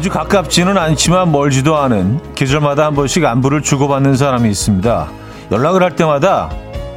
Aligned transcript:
아주 0.00 0.08
가깝지는 0.08 0.78
않지만 0.78 1.30
멀지도 1.30 1.76
않은 1.76 2.32
계절마다 2.34 2.86
한 2.86 2.94
번씩 2.94 3.22
안부를 3.22 3.60
주고받는 3.60 4.16
사람이 4.16 4.48
있습니다. 4.48 5.08
연락을 5.52 5.82
할 5.82 5.94
때마다 5.94 6.48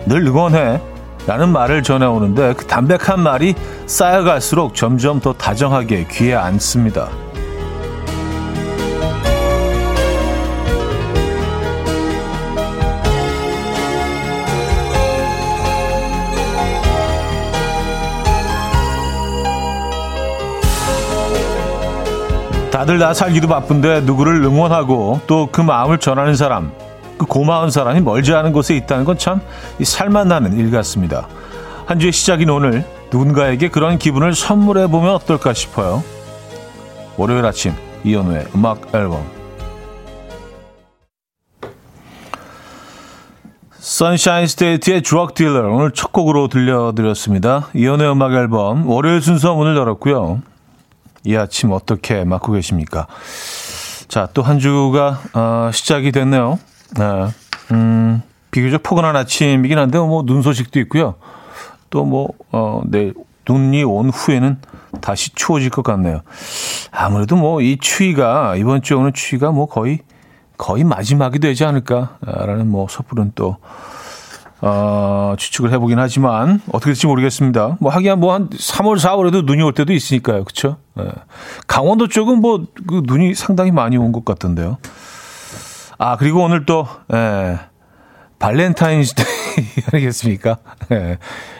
늘 0.05 0.25
응원해 0.25 0.79
라는 1.27 1.49
말을 1.49 1.84
전해오는데 1.84 2.53
그 2.53 2.66
담백한 2.66 3.20
말이 3.20 3.55
쌓여갈수록 3.88 4.73
점점 4.73 5.20
더 5.20 5.34
다정하게 5.34 6.07
귀에 6.12 6.34
앉습니다. 6.34 7.09
다들 22.83 22.97
나 22.97 23.13
살기도 23.13 23.47
바쁜데 23.47 24.01
누구를 24.01 24.43
응원하고 24.43 25.21
또 25.25 25.47
그 25.53 25.61
마음을 25.61 25.99
전하는 25.99 26.35
사람, 26.35 26.73
그 27.17 27.25
고마운 27.25 27.71
사람이 27.71 28.01
멀지 28.01 28.33
않은 28.33 28.51
곳에 28.51 28.75
있다는 28.75 29.05
건 29.05 29.17
참 29.17 29.39
살맛 29.81 30.27
나는 30.27 30.57
일 30.57 30.69
같습니다. 30.69 31.29
한 31.85 31.97
주의 31.99 32.11
시작인 32.11 32.49
오늘 32.49 32.83
누군가에게 33.09 33.69
그런 33.69 33.97
기분을 33.97 34.35
선물해 34.35 34.87
보면 34.87 35.15
어떨까 35.15 35.53
싶어요. 35.53 36.03
월요일 37.15 37.45
아침 37.45 37.73
이연우의 38.03 38.48
음악 38.53 38.93
앨범 38.93 39.23
Sunshine 43.79 44.48
State의 44.48 45.04
Drug 45.04 45.35
Dealer 45.35 45.70
오늘 45.73 45.91
첫 45.91 46.12
곡으로 46.12 46.49
들려드렸습니다. 46.49 47.70
이연우의 47.75 48.12
음악 48.12 48.34
앨범 48.34 48.90
월요일 48.90 49.21
순서 49.21 49.55
문을 49.55 49.77
열었고요. 49.77 50.41
이 51.24 51.35
아침 51.35 51.71
어떻게 51.71 52.24
맞고 52.24 52.54
계십니까? 52.54 53.07
자, 54.07 54.27
또 54.34 54.41
한 54.41 54.60
주가 54.60 55.20
어, 55.34 55.71
시작이 55.74 56.12
됐네요. 56.12 56.60
네. 56.98 57.27
음, 57.71 58.21
비교적 58.52 58.84
포근한 58.84 59.15
아침이긴 59.15 59.77
한데 59.77 59.98
뭐 59.99 60.24
눈 60.26 60.41
소식도 60.41 60.80
있고요. 60.82 61.15
또 61.90 62.05
뭐 62.05 62.30
어, 62.52 62.82
내일 62.85 63.13
눈이 63.48 63.84
온 63.84 64.09
후에는 64.09 64.57
다시 65.02 65.34
추워질 65.35 65.69
것 65.69 65.84
같네요. 65.84 66.22
아무래도 66.91 67.35
뭐 67.35 67.62
이 67.62 67.78
추위가 67.80 68.56
이번 68.56 68.81
주에 68.81 68.96
오는 68.97 69.12
추위가 69.13 69.52
뭐 69.52 69.66
거의 69.68 70.00
거의 70.58 70.84
마지막이 70.84 71.40
되지 71.40 71.66
않을까라는 71.66 72.68
뭐 72.69 72.88
섣부른 72.90 73.31
또 73.35 73.58
어, 74.66 75.35
추측을 75.38 75.72
해보긴 75.73 76.00
하지만 76.00 76.61
어떻게 76.69 76.91
될지 76.91 77.06
모르겠습니다. 77.06 77.75
뭐 77.81 77.91
하기야 77.91 78.16
뭐 78.16 78.33
한 78.33 78.50
3월, 78.50 78.95
4월에도 78.97 79.44
눈이 79.45 79.61
올 79.61 79.73
때도 79.73 79.91
있으니까요. 79.91 80.45
그렇죠? 80.45 80.78
예. 81.00 81.09
강원도 81.67 82.07
쪽은 82.07 82.39
뭐 82.39 82.59
그 82.88 83.01
눈이 83.06 83.35
상당히 83.35 83.72
많이 83.72 83.97
온 83.97 84.13
것 84.13 84.23
같던데요. 84.23 84.78
아 85.97 86.16
그리고 86.17 86.44
오늘 86.44 86.66
또 86.66 86.88
예, 87.13 87.59
Valentine's 88.40 89.07
Day 89.07 89.25
아니겠습니까? 89.94 90.57
예. 90.91 91.17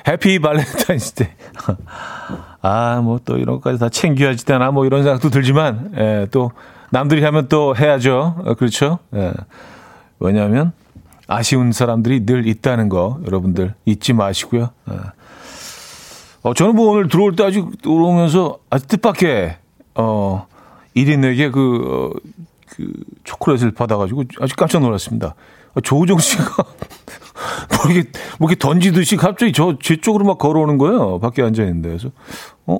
Happy 0.08 0.39
Valentine's 0.39 1.04
Day. 1.04 1.27
아 2.61 3.01
뭐 3.03 3.19
또 3.25 3.37
이런 3.37 3.55
것까지 3.57 3.79
다 3.79 3.89
챙겨야지 3.89 4.45
되나 4.45 4.71
뭐 4.71 4.85
이런 4.85 5.03
생각도 5.03 5.29
들지만 5.29 5.91
예, 5.97 6.27
또 6.31 6.51
남들이 6.89 7.21
하면 7.25 7.49
또 7.49 7.75
해야죠. 7.75 8.35
어, 8.45 8.53
그렇죠? 8.53 8.99
예. 9.13 9.33
왜냐하면 10.21 10.71
아쉬운 11.28 11.72
사람들이 11.72 12.26
늘 12.26 12.48
있다는 12.48 12.89
거 12.89 13.20
여러분들 13.26 13.76
잊지 13.86 14.14
마시고요. 14.14 14.70
예. 14.92 14.95
어, 16.44 16.54
저는 16.54 16.76
뭐 16.76 16.92
오늘 16.92 17.08
들어올 17.08 17.36
때 17.36 17.44
아주 17.44 17.72
들어오면서 17.82 18.60
아주 18.70 18.88
뜻밖의 18.88 19.58
어, 19.95 20.48
1인에게 20.95 21.52
그, 21.52 22.11
어, 22.14 22.20
그 22.70 22.92
초콜릿을 23.23 23.72
받아가지고 23.72 24.26
아주 24.42 24.56
깜짝 24.56 24.82
놀랐습니다. 24.82 25.36
어, 25.73 25.82
조우정 25.82 26.20
씨가 26.20 26.44
뭐 27.84 27.92
이렇게, 27.92 28.10
뭐 28.40 28.50
이렇게 28.50 28.55
던지듯이 28.60 29.16
갑자기 29.16 29.54
저, 29.54 29.78
제 29.82 29.95
쪽으로 29.95 30.26
막 30.26 30.38
걸어오는 30.38 30.78
거예요. 30.78 31.20
밖에 31.20 31.42
앉아있는데. 31.42 31.90
그래서, 31.90 32.10
어? 32.66 32.80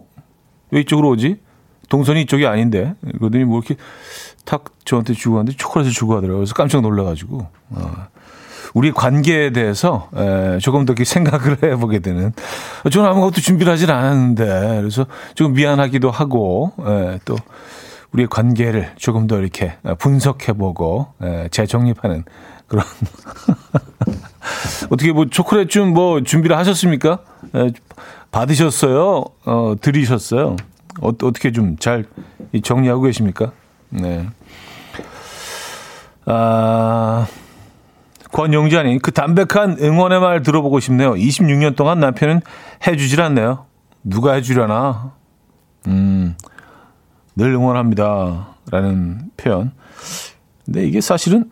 왜 0.72 0.82
이쪽으로 0.82 1.10
오지? 1.10 1.40
동선이 1.90 2.24
이쪽이 2.24 2.46
아닌데. 2.46 2.96
그러더니 3.20 3.46
뭐 3.46 3.60
이렇게 3.60 3.76
탁 4.46 4.66
저한테 4.84 5.14
주고 5.14 5.36
갔는데 5.36 5.56
초콜릿을 5.58 5.92
주고 5.92 6.16
가더라고요. 6.16 6.40
그래서 6.40 6.54
깜짝 6.54 6.82
놀라가지고. 6.82 7.48
어. 7.70 8.08
우리 8.74 8.92
관계에 8.92 9.52
대해서 9.52 10.10
에, 10.16 10.58
조금 10.60 10.86
더 10.86 10.94
생각을 11.04 11.58
해보게 11.64 12.00
되는. 12.00 12.34
저는 12.92 13.10
아무것도 13.10 13.42
준비를 13.42 13.72
하질 13.72 13.92
않았는데 13.92 14.80
그래서 14.82 15.06
좀 15.36 15.54
미안하기도 15.54 16.10
하고 16.10 16.74
에, 16.86 17.20
또 17.26 17.36
우리의 18.12 18.28
관계를 18.30 18.92
조금 18.98 19.28
더 19.28 19.40
이렇게 19.40 19.76
분석해보고 20.00 21.08
에, 21.22 21.48
재정립하는 21.50 22.24
그런. 22.68 22.86
어떻게 24.90 25.12
뭐 25.12 25.26
초콜릿 25.30 25.70
좀 25.70 25.94
뭐 25.94 26.22
준비를 26.22 26.58
하셨습니까? 26.58 27.20
에, 27.56 27.70
받으셨어요? 28.32 29.24
어, 29.46 29.76
들이셨어요? 29.80 30.56
어, 31.02 31.08
어떻게 31.10 31.52
좀 31.52 31.78
잘 31.80 32.06
정리하고 32.64 33.04
계십니까? 33.04 33.52
네. 33.90 34.28
아. 36.26 37.28
권용자님, 38.34 39.00
그 39.00 39.12
담백한 39.12 39.78
응원의 39.80 40.20
말 40.20 40.42
들어보고 40.42 40.80
싶네요. 40.82 41.14
26년 41.14 41.76
동안 41.76 42.00
남편은 42.00 42.42
해주질 42.86 43.22
않네요. 43.22 43.68
누가 44.04 44.34
해주려나? 44.34 45.14
음, 45.88 46.36
늘 47.36 47.54
응원합니다. 47.54 48.56
라는 48.72 49.30
표현. 49.38 49.72
근데 50.66 50.86
이게 50.86 51.00
사실은, 51.00 51.52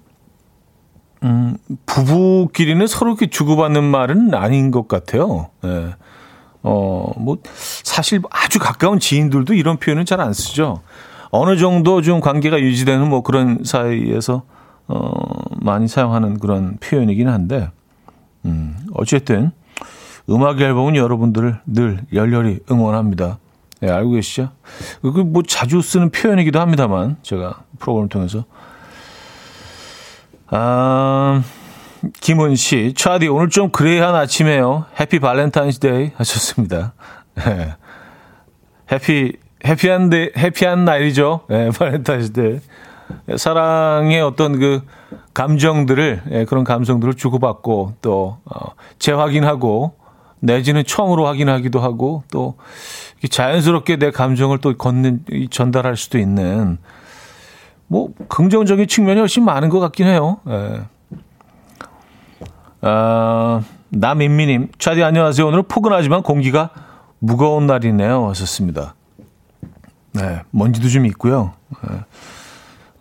음, 1.23 1.55
부부끼리는 1.85 2.85
서로 2.87 3.11
이렇게 3.11 3.27
주고받는 3.29 3.83
말은 3.83 4.33
아닌 4.33 4.71
것 4.71 4.87
같아요. 4.87 5.49
예. 5.63 5.93
어, 6.63 7.11
뭐, 7.17 7.37
사실 7.53 8.21
아주 8.31 8.57
가까운 8.59 8.99
지인들도 8.99 9.53
이런 9.53 9.77
표현은 9.77 10.05
잘 10.05 10.19
안 10.19 10.33
쓰죠. 10.33 10.81
어느 11.29 11.57
정도 11.57 12.01
좀 12.01 12.21
관계가 12.21 12.59
유지되는 12.59 13.07
뭐 13.07 13.21
그런 13.21 13.59
사이에서 13.63 14.43
어, 14.87 15.40
많이 15.61 15.87
사용하는 15.87 16.39
그런 16.39 16.77
표현이긴 16.77 17.27
한데, 17.27 17.69
음, 18.45 18.75
어쨌든, 18.93 19.51
음악 20.29 20.59
앨범은 20.59 20.95
여러분들을 20.95 21.59
늘 21.65 22.01
열렬히 22.13 22.59
응원합니다. 22.69 23.37
네, 23.81 23.89
알고 23.89 24.11
계시죠? 24.11 24.49
그, 25.01 25.07
뭐 25.07 25.43
자주 25.43 25.81
쓰는 25.81 26.09
표현이기도 26.09 26.59
합니다만, 26.59 27.17
제가 27.21 27.61
프로그램을 27.79 28.09
통해서. 28.09 28.45
아, 30.47 31.43
김은 32.19 32.55
씨, 32.55 32.93
차디, 32.95 33.27
오늘 33.27 33.49
좀 33.49 33.69
gray한 33.69 34.15
아침에요. 34.15 34.85
Happy 34.99 35.19
Valentine's 35.19 35.92
Day 35.92 36.11
하셨습니다. 36.15 36.93
네. 37.35 37.75
Happy, 38.91 39.33
happy한 39.65 40.09
데, 40.09 40.31
happy한 40.35 40.85
날이죠. 40.85 41.41
네, 41.49 41.69
Valentine's 41.69 42.35
Day. 42.35 42.59
사랑의 43.37 44.21
어떤 44.21 44.59
그 44.59 44.81
감정들을 45.33 46.23
예, 46.31 46.45
그런 46.45 46.63
감성들을 46.63 47.13
주고받고 47.15 47.93
또 48.01 48.37
어, 48.45 48.71
재확인하고 48.99 49.93
내지는 50.39 50.83
처음으로 50.83 51.27
확인하기도 51.27 51.79
하고 51.79 52.23
또 52.31 52.55
자연스럽게 53.29 53.97
내 53.97 54.11
감정을 54.11 54.57
또 54.57 54.75
걷는 54.75 55.25
전달할 55.51 55.95
수도 55.95 56.17
있는 56.17 56.79
뭐 57.87 58.09
긍정적인 58.27 58.87
측면이 58.87 59.19
훨씬 59.19 59.45
많은 59.45 59.69
것 59.69 59.79
같긴 59.79 60.07
해요. 60.07 60.39
예. 60.47 60.81
아, 62.81 63.61
남인미님, 63.89 64.69
차디 64.79 65.03
안녕하세요. 65.03 65.45
오늘 65.45 65.63
포근하지만 65.63 66.23
공기가 66.23 66.71
무거운 67.19 67.67
날이네요. 67.67 68.29
하셨습니다. 68.29 68.95
네, 70.13 70.41
먼지도 70.49 70.89
좀 70.89 71.05
있고요. 71.05 71.53
예. 71.89 71.99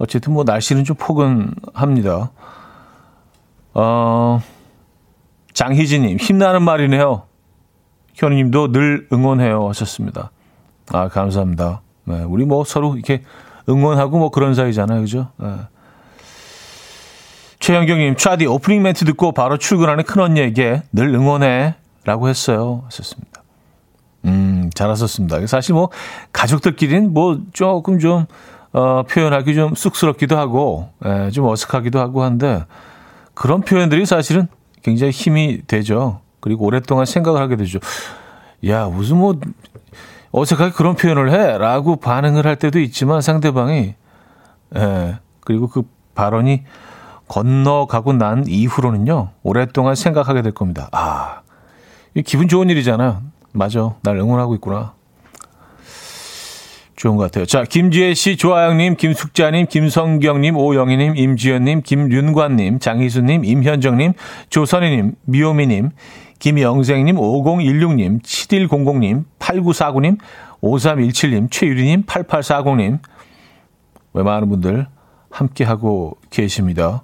어쨌든 0.01 0.33
뭐 0.33 0.45
날씨는 0.45 0.85
좀 0.85 0.97
포근합니다. 0.97 2.31
어, 3.75 4.41
장희진님, 5.53 6.17
힘나는 6.17 6.63
말이네요. 6.63 7.25
현우님도 8.15 8.73
늘 8.73 9.07
응원해요 9.13 9.69
하셨습니다. 9.69 10.31
아, 10.91 11.09
감사합니다. 11.09 11.83
네, 12.05 12.23
우리 12.23 12.47
뭐 12.47 12.65
서로 12.65 12.95
이렇게 12.95 13.23
응원하고 13.69 14.19
뭐 14.19 14.31
그런 14.31 14.55
사이잖아요. 14.55 15.01
그죠? 15.03 15.29
네. 15.37 15.55
최영경님, 17.59 18.17
차디 18.17 18.47
오프닝 18.47 18.83
멘트 18.83 19.05
듣고 19.05 19.33
바로 19.33 19.59
출근하는 19.59 20.05
큰언니에게 20.05 20.83
늘 20.93 21.09
응원해 21.15 21.75
라고 22.05 22.31
했어요. 22.31 22.85
하셨습니다. 22.87 23.43
음, 24.25 24.71
잘하셨습니다. 24.75 25.47
사실 25.47 25.75
뭐 25.75 25.91
가족들끼리는 26.33 27.13
뭐 27.13 27.39
조금 27.53 27.99
좀 27.99 28.25
어, 28.73 29.03
표현하기 29.03 29.55
좀 29.55 29.75
쑥스럽기도 29.75 30.39
하고, 30.39 30.91
에, 31.05 31.27
예, 31.27 31.31
좀 31.31 31.47
어색하기도 31.47 31.99
하고 31.99 32.23
한데, 32.23 32.65
그런 33.35 33.63
표현들이 33.63 34.07
사실은 34.07 34.47
굉장히 34.83 35.11
힘이 35.11 35.63
되죠. 35.67 36.21
그리고 36.41 36.67
오랫동안 36.67 37.05
생각을 37.05 37.41
하게 37.41 37.57
되죠. 37.57 37.81
야, 38.69 38.87
무슨 38.87 39.17
뭐, 39.19 39.39
어색하게 40.33 40.73
그런 40.73 40.95
표현을 40.95 41.33
해? 41.33 41.59
라고 41.59 41.97
반응을 41.97 42.47
할 42.47 42.57
때도 42.57 42.79
있지만 42.81 43.21
상대방이, 43.21 43.95
예, 44.77 45.19
그리고 45.41 45.69
그 45.69 45.83
발언이 46.15 46.63
건너가고 47.27 48.13
난 48.13 48.45
이후로는요, 48.47 49.31
오랫동안 49.43 49.95
생각하게 49.95 50.43
될 50.43 50.53
겁니다. 50.53 50.89
아, 50.93 51.41
기분 52.25 52.49
좋은 52.49 52.69
일이잖아. 52.71 53.23
맞아. 53.53 53.95
날 54.03 54.17
응원하고 54.17 54.55
있구나. 54.57 54.95
좋은 57.01 57.17
것 57.17 57.25
같아요. 57.25 57.47
자, 57.47 57.65
김지혜 57.65 58.13
씨, 58.13 58.37
조아영님, 58.37 58.97
김숙자님, 58.97 59.69
김성경님, 59.69 60.55
오영희님, 60.55 61.17
임지연님, 61.17 61.81
김윤관님, 61.81 62.79
장희수님, 62.79 63.43
임현정님, 63.43 64.13
조선희님, 64.51 65.15
미호미님, 65.25 65.93
김영생님, 66.41 67.17
5016님, 67.17 68.21
7100님, 68.23 69.25
8949님, 69.39 70.19
5317님, 70.61 71.51
최유리님, 71.51 72.03
8840님. 72.05 72.99
왜 74.13 74.23
많은 74.23 74.51
분들 74.51 74.87
함께하고 75.31 76.19
계십니다. 76.29 77.03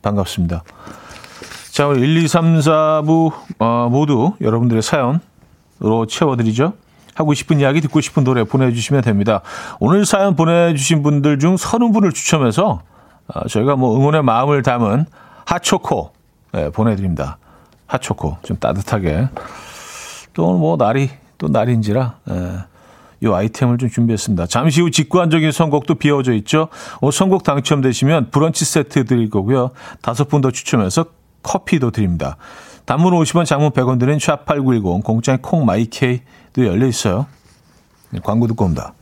반갑습니다. 0.00 0.64
자, 1.70 1.86
우리 1.86 2.00
1, 2.00 2.16
2, 2.24 2.28
3, 2.28 2.60
4부 2.60 3.32
어, 3.58 3.88
모두 3.90 4.32
여러분들의 4.40 4.80
사연으로 4.80 6.06
채워드리죠. 6.08 6.72
하고 7.14 7.34
싶은 7.34 7.60
이야기, 7.60 7.80
듣고 7.80 8.00
싶은 8.00 8.24
노래 8.24 8.44
보내주시면 8.44 9.02
됩니다. 9.02 9.40
오늘 9.80 10.04
사연 10.04 10.34
보내주신 10.36 11.02
분들 11.02 11.38
중 11.38 11.56
30분을 11.56 12.14
추첨해서 12.14 12.82
어, 13.28 13.48
저희가 13.48 13.76
뭐 13.76 13.96
응원의 13.96 14.22
마음을 14.22 14.62
담은 14.62 15.06
핫초코 15.46 16.12
네, 16.52 16.70
보내드립니다. 16.70 17.38
핫초코 17.86 18.38
좀 18.42 18.56
따뜻하게 18.58 19.28
또 20.32 20.56
뭐 20.58 20.76
날이 20.76 21.10
또 21.38 21.48
날인지라 21.48 22.14
예, 22.30 22.52
이 23.20 23.28
아이템을 23.32 23.78
좀 23.78 23.88
준비했습니다. 23.88 24.46
잠시 24.46 24.80
후 24.80 24.90
직관적인 24.90 25.52
선곡도 25.52 25.94
비어져 25.96 26.32
있죠. 26.34 26.68
오늘 27.00 27.12
선곡 27.12 27.44
당첨되시면 27.44 28.30
브런치 28.30 28.64
세트 28.64 29.04
드릴 29.04 29.30
거고요. 29.30 29.70
다섯 30.02 30.28
분 30.28 30.40
더 30.40 30.50
추첨해서 30.50 31.06
커피도 31.42 31.90
드립니다. 31.90 32.36
단문 32.86 33.12
50원, 33.14 33.46
장문 33.46 33.70
100원 33.70 33.98
드는 33.98 34.18
샵8910 34.18 35.02
공짜인 35.04 35.38
콩마이케이 35.40 36.20
도 36.54 36.64
열려 36.64 36.86
있어요. 36.86 37.26
네, 38.10 38.20
광고 38.22 38.46
듣고 38.46 38.64
옵니다. 38.64 38.94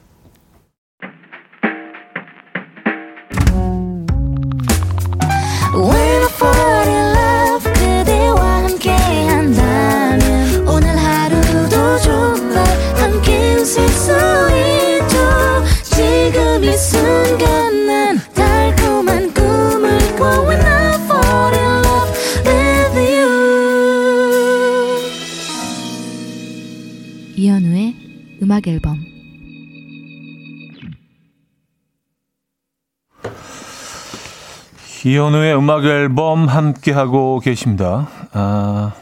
이현우의 35.05 35.57
음악 35.57 35.85
앨범 35.85 36.47
함께 36.49 36.93
하고 36.93 37.41
계십니다. 37.41 38.09
아, 38.33 38.93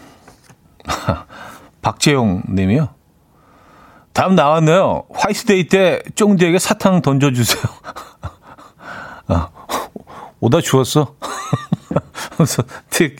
박재용 1.82 2.42
님이요. 2.48 2.88
다음 4.12 4.34
나왔네요. 4.34 5.04
화이트데이 5.12 5.68
때 5.68 6.00
쫑디에게 6.14 6.58
사탕 6.58 7.02
던져주세요. 7.02 7.62
아, 9.28 9.48
오다 10.40 10.60
주웠어. 10.60 11.14
그래서 12.34 12.62
틱. 12.90 13.16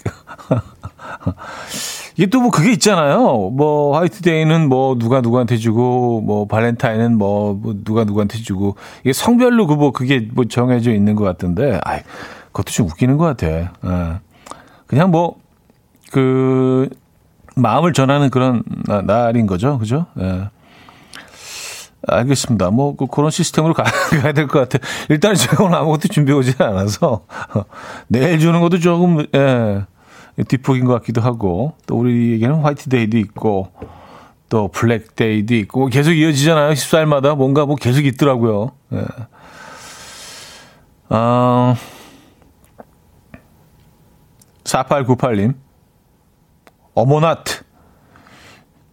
이게 2.16 2.26
또 2.28 2.40
뭐 2.40 2.50
그게 2.50 2.72
있잖아요. 2.72 3.50
뭐 3.50 3.96
화이트데이는 3.98 4.68
뭐 4.68 4.96
누가 4.98 5.20
누구한테 5.20 5.56
주고 5.58 6.20
뭐 6.22 6.46
발렌타인은 6.46 7.16
뭐, 7.16 7.54
뭐 7.54 7.74
누가 7.84 8.04
누구한테 8.04 8.38
주고 8.38 8.76
이게 9.02 9.12
성별로 9.12 9.66
그 9.66 9.74
뭐 9.74 9.92
그게 9.92 10.28
뭐 10.32 10.44
정해져 10.46 10.92
있는 10.92 11.14
것 11.14 11.24
같은데 11.24 11.78
아 11.84 12.00
그것도 12.52 12.70
좀 12.72 12.86
웃기는 12.86 13.16
것 13.16 13.24
같아. 13.24 13.46
예. 13.48 14.20
그냥 14.86 15.10
뭐 15.10 15.36
그 16.10 16.88
마음을 17.56 17.92
전하는 17.92 18.30
그런 18.30 18.62
날인 19.04 19.46
거죠, 19.46 19.78
그죠? 19.78 20.06
예. 20.20 20.48
알겠습니다. 22.06 22.70
뭐, 22.70 22.96
그, 22.96 23.06
그런 23.06 23.30
시스템으로 23.30 23.74
가, 23.74 23.84
가야 24.22 24.32
될 24.32 24.48
것 24.48 24.68
같아요. 24.68 24.80
일단 25.10 25.34
제가 25.34 25.62
오늘 25.64 25.76
아무것도 25.76 26.08
준비해 26.08 26.36
오지 26.36 26.54
않아서, 26.58 27.26
내일 28.08 28.38
주는 28.38 28.58
것도 28.60 28.78
조금, 28.78 29.26
예, 29.34 29.84
뒷북인 30.48 30.86
것 30.86 30.94
같기도 30.94 31.20
하고 31.20 31.74
또 31.86 31.98
우리에게는 31.98 32.62
화이트데이도 32.62 33.18
있고 33.18 33.70
또 34.48 34.68
블랙데이도 34.68 35.54
있고 35.56 35.86
계속 35.88 36.12
이어지잖아요. 36.12 36.72
14일마다 36.72 37.36
뭔가 37.36 37.66
뭐 37.66 37.76
계속 37.76 38.06
있더라고요. 38.06 38.72
예. 38.94 39.04
어, 41.10 41.74
4898님. 44.70 45.54
어머나트. 46.94 47.64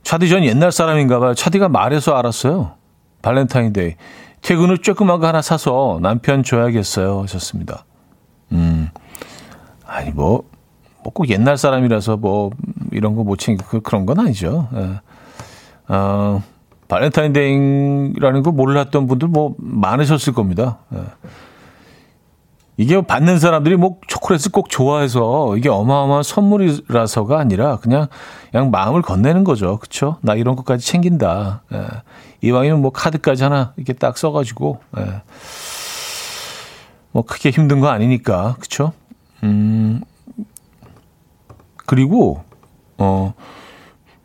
차디 0.04 0.30
전 0.30 0.44
옛날 0.44 0.72
사람인가 0.72 1.20
봐요. 1.20 1.34
차디가 1.34 1.70
말해서 1.70 2.16
알았어요. 2.16 2.74
발렌타인데이. 3.22 3.96
퇴근 4.42 4.70
후 4.70 4.78
조그만 4.78 5.20
거 5.20 5.28
하나 5.28 5.42
사서 5.42 6.00
남편 6.02 6.44
줘야겠어요. 6.44 7.24
하셨습니다. 7.24 7.86
음. 8.54 8.90
아니, 9.86 10.12
뭐, 10.12 10.44
뭐 11.04 11.17
꼭 11.17 11.30
옛날 11.30 11.58
사람이라서 11.58 12.18
뭐 12.18 12.52
이런 12.92 13.16
거 13.16 13.24
못 13.24 13.38
챙기고 13.38 13.70
그, 13.70 13.82
그런 13.82 14.06
건 14.06 14.20
아니죠. 14.20 14.70
예. 14.76 15.02
어, 15.94 16.42
발렌타인데이라는 16.88 18.44
거 18.44 18.52
몰랐던 18.52 19.08
분들 19.08 19.28
뭐 19.28 19.56
많으셨을 19.58 20.34
겁니다. 20.34 20.80
예. 20.94 21.00
이게 22.78 23.02
받는 23.02 23.40
사람들이 23.40 23.76
뭐 23.76 23.98
초콜릿을 24.08 24.52
꼭 24.52 24.70
좋아해서 24.70 25.58
이게 25.58 25.68
어마어마한 25.68 26.22
선물이라서가 26.22 27.40
아니라 27.40 27.78
그냥 27.78 28.08
그냥 28.52 28.70
마음을 28.70 29.02
건네는 29.02 29.44
거죠. 29.44 29.80
그쵸? 29.80 30.18
나 30.22 30.36
이런 30.36 30.56
것까지 30.56 30.86
챙긴다. 30.86 31.64
예. 31.74 31.88
이왕이면 32.42 32.82
뭐 32.82 32.92
카드까지 32.92 33.44
하나 33.44 33.74
이렇게 33.78 33.94
딱 33.94 34.16
써가지고 34.18 34.80
예. 35.00 35.22
뭐 37.12 37.24
크게 37.24 37.50
힘든 37.50 37.80
거 37.80 37.88
아니니까 37.88 38.58
그쵸? 38.60 38.94
음, 39.44 40.02
그리고 41.88 42.44
어 43.00 43.34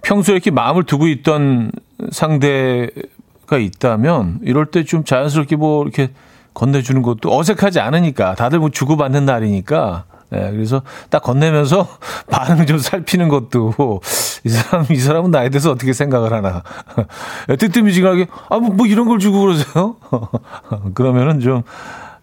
평소에 0.03 0.35
이렇게 0.35 0.51
마음을 0.51 0.85
두고 0.85 1.07
있던 1.09 1.71
상대가 2.11 3.57
있다면 3.59 4.41
이럴 4.43 4.67
때 4.67 4.85
좀 4.85 5.05
자연스럽게 5.05 5.57
뭐 5.57 5.85
이렇게 5.85 6.11
건네주는 6.55 7.03
것도 7.03 7.37
어색하지 7.39 7.81
않으니까. 7.81 8.35
다들 8.35 8.59
뭐 8.59 8.71
주고받는 8.71 9.25
날이니까. 9.25 10.05
네, 10.31 10.51
그래서 10.51 10.81
딱 11.11 11.23
건네면서 11.23 11.87
반응 12.31 12.65
좀 12.65 12.79
살피는 12.79 13.29
것도 13.29 14.01
이 14.45 14.49
사람 14.49 14.87
이 14.91 14.97
사람은 14.97 15.31
나에 15.31 15.51
대해서 15.51 15.71
어떻게 15.71 15.93
생각을 15.93 16.33
하나. 16.33 16.63
뜨뜻미지근하게 17.49 18.29
아뭐 18.49 18.71
뭐 18.71 18.87
이런 18.87 19.07
걸 19.09 19.19
주고 19.19 19.41
그러세요? 19.43 19.97
그러면은 20.95 21.41
좀 21.41 21.63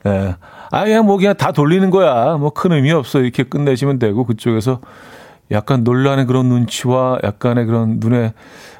예. 0.07 0.35
아 0.71 0.83
그냥 0.85 1.05
뭐 1.05 1.17
그냥 1.17 1.35
다 1.35 1.51
돌리는 1.51 1.89
거야. 1.91 2.37
뭐 2.37 2.49
큰 2.51 2.71
의미 2.71 2.91
없어. 2.91 3.19
이렇게 3.19 3.43
끝내시면 3.43 3.99
되고 3.99 4.25
그쪽에서 4.25 4.79
약간 5.51 5.83
놀라는 5.83 6.25
그런 6.27 6.47
눈치와 6.47 7.19
약간의 7.23 7.65
그런 7.65 7.97
눈에 7.99 8.33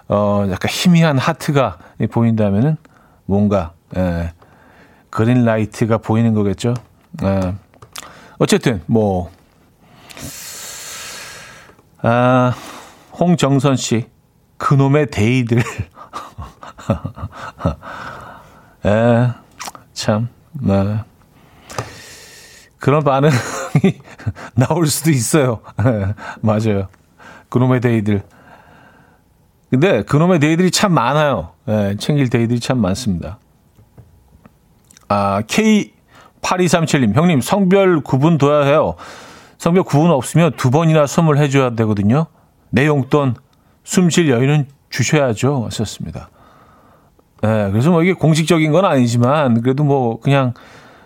어 0.08 0.48
약간 0.50 0.70
희미한 0.72 1.18
하트가 1.18 1.77
보인다면은 2.12 2.77
뭔가 3.25 3.74
예, 3.96 4.32
green 5.10 5.46
light가 5.46 5.98
보이는 6.00 6.34
거겠죠. 6.34 6.74
예. 7.24 7.56
어쨌든 8.38 8.82
뭐 8.86 9.32
아, 12.01 12.54
홍정선 13.20 13.75
씨 13.75 14.08
그놈의 14.58 15.08
데이들 15.08 15.62
예, 18.86 19.32
참, 19.94 20.30
네. 20.54 21.00
그런 22.80 23.04
반응이 23.04 23.32
나올 24.56 24.88
수도 24.88 25.12
있어요. 25.12 25.60
맞아요. 26.42 26.88
그놈의 27.50 27.82
데이들. 27.82 28.24
근데 29.70 30.01
그놈의 30.04 30.39
데이들이 30.39 30.72
참 30.72 30.94
많아요. 30.94 31.51
네, 31.66 31.98
챙길 31.98 32.30
데이들이 32.30 32.60
참 32.60 32.80
많습니다. 32.80 33.38
아, 35.10 35.42
K8237님, 35.42 37.16
형님, 37.16 37.42
성별 37.42 38.00
구분 38.01 38.38
둬야 38.38 38.63
해요. 38.66 38.96
성별 39.58 39.84
구분 39.84 40.12
없으면 40.12 40.54
두 40.56 40.72
번이나 40.72 41.06
선물해 41.06 41.50
줘야 41.50 41.72
되거든요. 41.72 42.28
내 42.70 42.86
용돈, 42.88 43.36
숨 43.84 44.10
쉴 44.10 44.30
여유는 44.30 44.68
주셔야죠. 44.89 45.66
하셨습니다. 45.66 46.30
네, 47.42 47.72
그래서 47.72 47.89
뭐 47.89 48.04
이게 48.04 48.13
공식적인 48.13 48.72
건 48.72 48.86
아니지만 48.86 49.62
그래도 49.62 49.84
뭐 49.84 50.20
그냥 50.20 50.54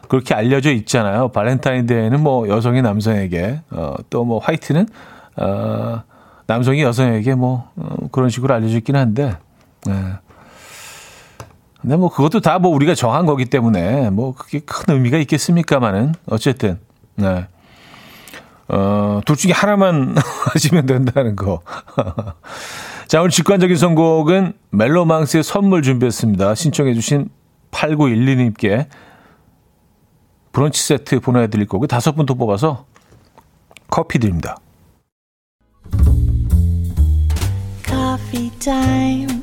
그렇게 0.10 0.34
알려져 0.34 0.72
있잖아요. 0.72 1.30
발렌타인데이는 1.30 2.20
뭐 2.22 2.48
여성이 2.50 2.82
남성에게 2.82 3.62
어, 3.72 3.96
또 4.10 4.26
뭐 4.26 4.40
화이트는 4.40 4.88
어, 5.38 6.02
남성이 6.48 6.82
여성에게 6.84 7.36
뭐 7.36 7.70
어, 7.76 7.96
그런 8.12 8.30
식으로 8.30 8.54
알려져 8.54 8.78
있긴 8.78 8.96
한데. 8.96 9.38
네. 9.86 9.94
근데 11.84 11.96
뭐 11.98 12.10
그것도 12.10 12.40
다 12.40 12.58
뭐 12.60 12.72
우리가 12.72 12.96
정한 12.96 13.26
거기 13.26 13.46
때문에 13.46 14.10
뭐 14.10 14.34
그게 14.34 14.60
큰 14.60 14.94
의미가 14.96 15.18
있겠습니까마는 15.20 16.14
어쨌든 16.28 16.80
네. 17.16 17.48
어, 18.70 19.20
둘 19.26 19.36
중에 19.36 19.52
하나만 19.52 20.16
하시면 20.54 20.86
된다는 20.86 21.36
거. 21.36 21.62
자, 23.08 23.20
오늘 23.20 23.30
직관적인 23.30 23.76
선곡은 23.76 24.54
멜로망스의 24.72 25.44
선물 25.44 25.84
준비했습니다. 25.84 26.56
신청해주신 26.56 27.30
8912님께 27.72 28.88
브런치 30.54 30.82
세트 30.82 31.20
보내드릴 31.20 31.68
거고, 31.68 31.86
다섯 31.88 32.14
분 32.14 32.26
더 32.26 32.34
뽑아서 32.36 32.86
커피 33.90 34.18
드립니다. 34.20 34.58
Coffee 37.86 38.50
time. 38.60 39.43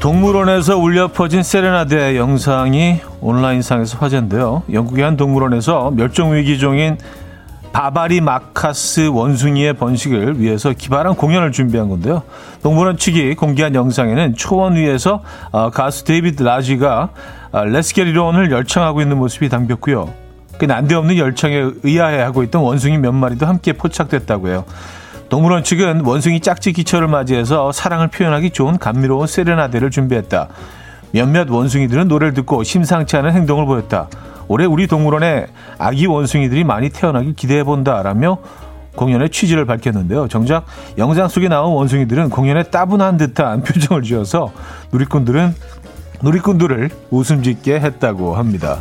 동물원에서 0.00 0.78
울려 0.78 1.08
퍼진 1.08 1.42
세레나데 1.42 2.16
영상이 2.16 3.00
온라인상에서 3.20 3.98
화제인데요. 3.98 4.62
영국의 4.72 5.04
한 5.04 5.16
동물원에서 5.16 5.90
멸종위기 5.90 6.58
종인 6.58 6.98
바바리 7.72 8.20
마카스 8.20 9.08
원숭이의 9.08 9.74
번식을 9.74 10.40
위해서 10.40 10.72
기발한 10.72 11.16
공연을 11.16 11.50
준비한 11.50 11.88
건데요. 11.88 12.22
동물원 12.62 12.96
측이 12.96 13.34
공개한 13.34 13.74
영상에는 13.74 14.36
초원 14.36 14.76
위에서 14.76 15.22
어, 15.50 15.70
가수 15.70 16.04
데이비드 16.04 16.44
라지가 16.44 17.08
어, 17.50 17.64
레스게리론을 17.64 18.52
열창하고 18.52 19.02
있는 19.02 19.18
모습이 19.18 19.48
담겼고요. 19.48 20.14
그 20.58 20.64
난데없는 20.64 21.16
열창에 21.16 21.70
의아해하고 21.82 22.44
있던 22.44 22.62
원숭이 22.62 22.98
몇 22.98 23.12
마리도 23.12 23.46
함께 23.46 23.72
포착됐다고 23.72 24.48
해요. 24.48 24.64
동물원 25.28 25.62
측은 25.62 26.04
원숭이 26.04 26.40
짝짓기 26.40 26.72
철을 26.72 27.08
맞이해서 27.08 27.70
사랑을 27.72 28.08
표현하기 28.08 28.50
좋은 28.50 28.78
감미로운 28.78 29.26
세레나데를 29.26 29.90
준비했다. 29.90 30.48
몇몇 31.12 31.50
원숭이들은 31.50 32.08
노래를 32.08 32.34
듣고 32.34 32.62
심상치 32.62 33.16
않은 33.16 33.32
행동을 33.32 33.66
보였다. 33.66 34.08
올해 34.48 34.64
우리 34.64 34.86
동물원에 34.86 35.46
아기 35.78 36.06
원숭이들이 36.06 36.64
많이 36.64 36.88
태어나길 36.88 37.34
기대해본다 37.34 38.02
라며 38.02 38.38
공연의 38.96 39.30
취지를 39.30 39.66
밝혔는데요. 39.66 40.28
정작 40.28 40.64
영상 40.96 41.28
속에 41.28 41.48
나온 41.48 41.74
원숭이들은 41.74 42.30
공연에 42.30 42.64
따분한 42.64 43.18
듯한 43.18 43.62
표정을 43.64 44.02
지어서 44.02 44.50
누리꾼들은 44.92 45.54
누리꾼들을 46.22 46.90
웃음 47.10 47.42
짓게 47.42 47.78
했다고 47.80 48.34
합니다. 48.34 48.78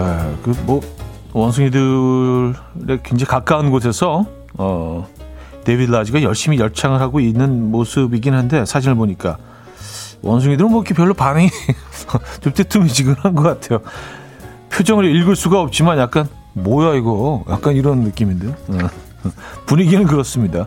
네, 0.00 0.36
그 0.42 0.54
뭐 0.64 0.80
원숭이들의 1.32 2.54
굉장히 3.02 3.26
가까운 3.26 3.70
곳에서 3.70 4.26
어, 4.54 5.06
데이비드 5.64 5.90
라지가 5.90 6.22
열심히 6.22 6.58
열창을 6.58 7.00
하고 7.00 7.20
있는 7.20 7.70
모습이긴 7.70 8.34
한데 8.34 8.64
사진을 8.64 8.96
보니까 8.96 9.38
원숭이들은 10.22 10.70
뭐 10.70 10.80
이렇게 10.82 10.94
별로 10.94 11.14
반응이 11.14 11.48
좀 12.40 12.52
뜨뜻미지근한 12.52 13.34
것 13.34 13.42
같아요. 13.42 13.80
표정을 14.70 15.04
읽을 15.16 15.36
수가 15.36 15.60
없지만 15.60 15.98
약간 15.98 16.28
뭐야 16.52 16.94
이거 16.94 17.44
약간 17.48 17.74
이런 17.74 18.00
느낌인데요. 18.00 18.54
어. 18.68 18.78
분위기는 19.66 20.04
그렇습니다. 20.06 20.66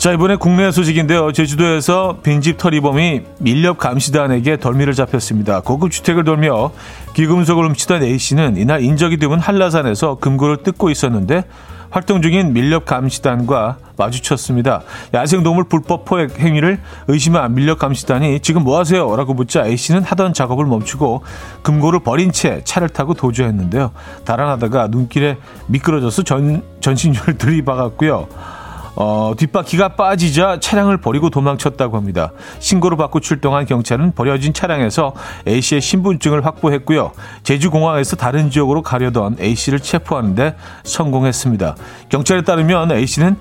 자 0.00 0.12
이번에 0.12 0.36
국내 0.36 0.72
소식인데요. 0.72 1.30
제주도에서 1.30 2.20
빈집 2.22 2.56
털이범이 2.56 3.20
밀렵 3.38 3.76
감시단에게 3.76 4.56
덜미를 4.56 4.94
잡혔습니다. 4.94 5.60
고급 5.60 5.90
주택을 5.90 6.24
돌며 6.24 6.70
귀금속을 7.12 7.66
훔치던 7.68 8.02
A 8.04 8.16
씨는 8.16 8.56
이날 8.56 8.82
인적이 8.82 9.18
드문 9.18 9.38
한라산에서 9.40 10.14
금고를 10.14 10.62
뜯고 10.62 10.88
있었는데 10.88 11.44
활동 11.90 12.22
중인 12.22 12.54
밀렵 12.54 12.86
감시단과 12.86 13.76
마주쳤습니다. 13.98 14.80
야생동물 15.12 15.64
불법 15.64 16.06
포획 16.06 16.38
행위를 16.40 16.80
의심한 17.08 17.52
밀렵 17.52 17.78
감시단이 17.78 18.40
지금 18.40 18.64
뭐 18.64 18.78
하세요? 18.78 19.14
라고 19.14 19.34
묻자 19.34 19.66
A씨는 19.66 20.02
하던 20.04 20.32
작업을 20.32 20.64
멈추고 20.64 21.24
금고를 21.60 22.00
버린 22.00 22.32
채 22.32 22.62
차를 22.64 22.88
타고 22.88 23.12
도주했는데요. 23.12 23.90
달아나다가 24.24 24.86
눈길에 24.86 25.36
미끄러져서 25.66 26.22
전, 26.22 26.62
전신줄을 26.80 27.36
들이박았고요. 27.36 28.59
어, 28.96 29.32
뒷바퀴가 29.36 29.90
빠지자 29.90 30.60
차량을 30.60 30.98
버리고 30.98 31.30
도망쳤다고 31.30 31.96
합니다. 31.96 32.32
신고를 32.58 32.96
받고 32.96 33.20
출동한 33.20 33.66
경찰은 33.66 34.12
버려진 34.12 34.52
차량에서 34.52 35.14
A씨의 35.46 35.80
신분증을 35.80 36.44
확보했고요. 36.44 37.12
제주공항에서 37.42 38.16
다른 38.16 38.50
지역으로 38.50 38.82
가려던 38.82 39.36
A씨를 39.40 39.80
체포하는데 39.80 40.56
성공했습니다. 40.84 41.76
경찰에 42.08 42.42
따르면 42.42 42.92
A씨는 42.92 43.36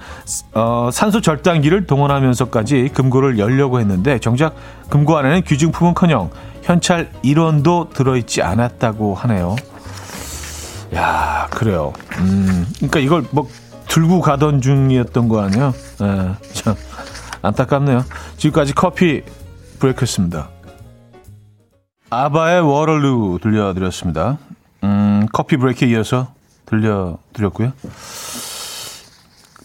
어, 0.53 0.89
산소 0.91 1.22
절단기를 1.22 1.88
동원하면서까지 1.88 2.91
금고를 2.94 3.39
열려고 3.39 3.79
했는데 3.79 4.20
정작 4.20 4.56
금고 4.89 5.18
안에는 5.18 5.41
귀중품은커녕 5.44 6.29
현찰 6.63 7.12
1원도 7.24 7.94
들어있지 7.94 8.41
않았다고 8.41 9.15
하네요. 9.15 9.56
야, 10.96 11.48
그래요. 11.51 11.94
음, 12.20 12.65
그러니까 12.77 13.00
이걸 13.00 13.24
뭐 13.32 13.48
들고 13.89 14.22
가던 14.22 14.62
중이었던 14.62 15.27
거 15.27 15.41
아니에요? 15.41 15.74
네, 16.00 16.34
참 16.53 16.75
안타깝네요. 17.41 18.05
지금까지 18.38 18.74
커피 18.74 19.24
브레이크였습니다. 19.79 20.50
아바의 22.10 22.62
워럴루 22.62 23.39
들려드렸습니다. 23.41 24.38
음, 24.84 25.25
커피 25.31 25.58
브레이크에 25.58 25.89
이어서 25.89 26.34
들려드렸고요. 26.65 27.74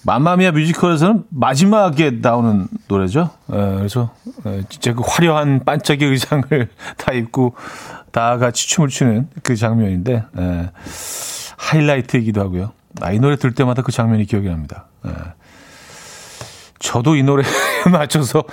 맘마미아 0.06 0.52
뮤지컬에서는 0.52 1.24
마지막에 1.30 2.10
나오는 2.10 2.68
노래죠. 2.88 3.30
에, 3.50 3.56
그래서 3.76 4.10
에, 4.44 4.62
진짜 4.68 4.92
그 4.92 5.02
화려한 5.04 5.64
반짝이 5.64 6.04
의상을 6.04 6.68
다 6.98 7.12
입고 7.12 7.54
다 8.12 8.36
같이 8.36 8.68
춤을 8.68 8.88
추는 8.90 9.28
그 9.42 9.56
장면인데 9.56 10.24
에, 10.38 10.70
하이라이트이기도 11.56 12.40
하고요. 12.42 12.72
아, 13.00 13.12
이 13.12 13.18
노래 13.18 13.36
들 13.36 13.54
때마다 13.54 13.82
그 13.82 13.92
장면이 13.92 14.24
기억이 14.26 14.48
납니다. 14.48 14.86
네. 15.04 15.12
저도 16.78 17.16
이 17.16 17.22
노래에 17.22 17.46
맞춰서 17.90 18.44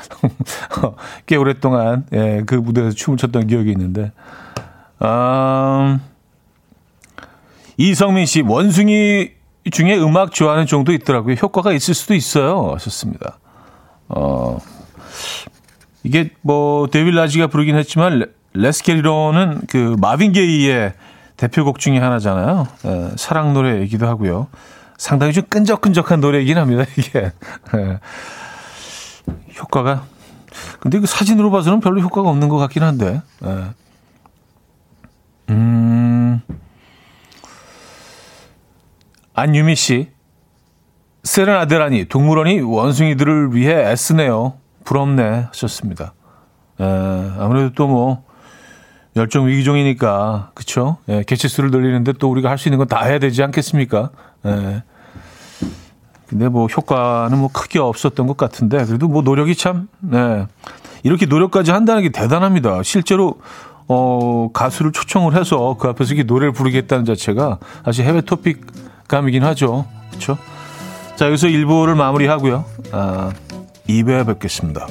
꽤 1.25 1.35
오랫동안 1.35 2.05
예, 2.13 2.43
그 2.45 2.55
무대에서 2.55 2.91
춤을 2.91 3.17
췄던 3.17 3.47
기억이 3.47 3.71
있는데 3.71 4.11
음, 5.01 5.99
이성민 7.77 8.25
씨 8.25 8.41
원숭이 8.41 9.31
중에 9.69 9.97
음악 9.97 10.31
좋아하는 10.31 10.65
정도 10.65 10.93
있더라고요. 10.93 11.35
효과가 11.35 11.73
있을 11.73 11.93
수도 11.93 12.13
있어요. 12.13 12.71
하셨습니다. 12.73 13.37
어, 14.07 14.59
이게 16.03 16.31
뭐 16.41 16.87
데빌 16.87 17.13
라지가 17.15 17.47
부르긴 17.47 17.75
했지만 17.75 18.25
레스케리로는 18.53 19.61
그 19.69 19.95
마빈 19.99 20.31
게이의 20.31 20.93
대표곡 21.41 21.79
중에 21.79 21.97
하나잖아요. 21.97 22.67
에, 22.85 23.11
사랑 23.15 23.55
노래이기도 23.55 24.07
하고요. 24.07 24.47
상당히 24.99 25.33
좀 25.33 25.43
끈적끈적한 25.49 26.21
노래이긴 26.21 26.59
합니다, 26.59 26.83
이게. 26.97 27.19
에, 27.19 27.99
효과가. 29.59 30.03
근데 30.79 30.99
그 30.99 31.07
사진으로 31.07 31.49
봐서는 31.49 31.79
별로 31.79 31.99
효과가 31.99 32.29
없는 32.29 32.47
것 32.47 32.57
같긴 32.57 32.83
한데. 32.83 33.23
에. 33.43 33.63
음. 35.49 36.41
안유미 39.33 39.75
씨. 39.75 40.11
세레나데라니 41.23 42.05
동물원이 42.05 42.61
원숭이들을 42.61 43.55
위해 43.55 43.91
애쓰네요. 43.91 44.53
부럽네 44.83 45.47
하셨습니다. 45.47 46.13
에, 46.79 46.83
아무래도 47.39 47.73
또 47.73 47.87
뭐 47.87 48.30
열정 49.15 49.47
위기종이니까 49.47 50.51
그쵸? 50.53 50.97
예, 51.09 51.23
개체수를 51.25 51.69
늘리는데 51.71 52.13
또 52.13 52.29
우리가 52.31 52.49
할 52.49 52.57
수 52.57 52.69
있는 52.69 52.77
건 52.77 52.87
다 52.87 53.03
해야 53.03 53.19
되지 53.19 53.43
않겠습니까? 53.43 54.09
예. 54.45 54.83
근데 56.27 56.47
뭐 56.47 56.67
효과는 56.67 57.37
뭐 57.37 57.49
크게 57.51 57.77
없었던 57.79 58.25
것 58.25 58.37
같은데 58.37 58.85
그래도 58.85 59.07
뭐 59.09 59.21
노력이 59.21 59.53
참 59.55 59.89
네. 59.99 60.45
이렇게 61.03 61.25
노력까지 61.25 61.71
한다는 61.71 62.03
게 62.03 62.09
대단합니다. 62.09 62.83
실제로 62.83 63.41
어 63.89 64.49
가수를 64.53 64.93
초청을 64.93 65.35
해서 65.35 65.75
그 65.77 65.89
앞에서 65.89 66.13
이렇게 66.13 66.23
노래를 66.25 66.53
부르겠다는 66.53 67.03
자체가 67.03 67.57
사실 67.83 68.05
해외 68.05 68.21
토픽감이긴 68.21 69.43
하죠. 69.43 69.85
그렇죠? 70.09 70.37
자 71.17 71.25
여기서 71.27 71.47
1부를 71.47 71.95
마무리하고요. 71.95 72.63
아, 72.93 73.33
2부에 73.89 74.25
뵙겠습니다. 74.25 74.87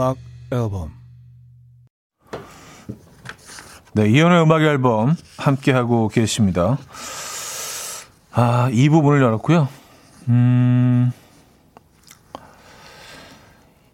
음악 0.00 0.16
앨범 0.50 0.92
네, 3.92 4.08
이현우의 4.08 4.42
음악 4.42 4.62
앨범 4.62 5.14
함께하고 5.36 6.08
계십니다. 6.08 6.78
아, 8.32 8.70
이 8.72 8.88
부분을 8.88 9.20
열었고요. 9.20 9.68
음, 10.28 11.12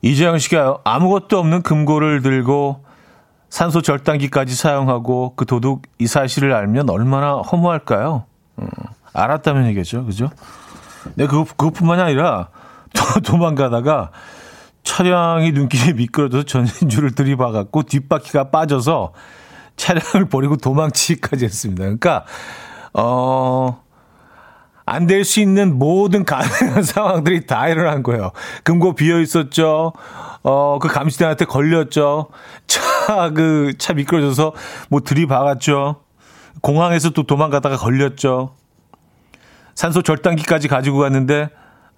이재영 0.02 0.38
씨가 0.38 0.78
아무것도 0.84 1.40
없는 1.40 1.62
금고를 1.62 2.22
들고 2.22 2.84
산소 3.48 3.82
절단기까지 3.82 4.54
사용하고 4.54 5.32
그 5.34 5.44
도둑 5.44 5.82
이 5.98 6.06
사실을 6.06 6.52
알면 6.52 6.88
얼마나 6.88 7.38
허무할까요? 7.38 8.26
음, 8.60 8.68
알았다면 9.12 9.66
얘기죠. 9.70 10.04
그죠? 10.04 10.30
네, 11.16 11.26
그, 11.26 11.44
그것뿐만이 11.44 12.00
아니라 12.00 12.50
도망가다가 13.26 14.12
차량이 14.86 15.50
눈길이 15.50 15.92
미끄러져서 15.94 16.44
전진줄을 16.44 17.14
들이박았고 17.14 17.82
뒷바퀴가 17.82 18.50
빠져서 18.50 19.12
차량을 19.76 20.28
버리고 20.30 20.56
도망치기까지 20.56 21.44
했습니다. 21.44 21.82
그러니까 21.82 22.24
어. 22.94 23.84
안 24.88 25.08
될 25.08 25.24
수 25.24 25.40
있는 25.40 25.76
모든 25.80 26.24
가능한 26.24 26.84
상황들이 26.86 27.46
다 27.46 27.66
일어난 27.66 28.04
거예요. 28.04 28.30
금고 28.62 28.94
비어 28.94 29.18
있었죠. 29.18 29.92
어, 30.44 30.78
그 30.80 30.86
감시대한테 30.86 31.44
걸렸죠. 31.44 32.28
차, 32.68 33.30
그, 33.30 33.72
차 33.78 33.94
미끄러져서 33.94 34.52
뭐 34.88 35.00
들이박았죠. 35.00 36.02
공항에서 36.60 37.10
또 37.10 37.24
도망가다가 37.24 37.76
걸렸죠. 37.76 38.54
산소 39.74 40.02
절단기까지 40.02 40.68
가지고 40.68 40.98
갔는데, 40.98 41.48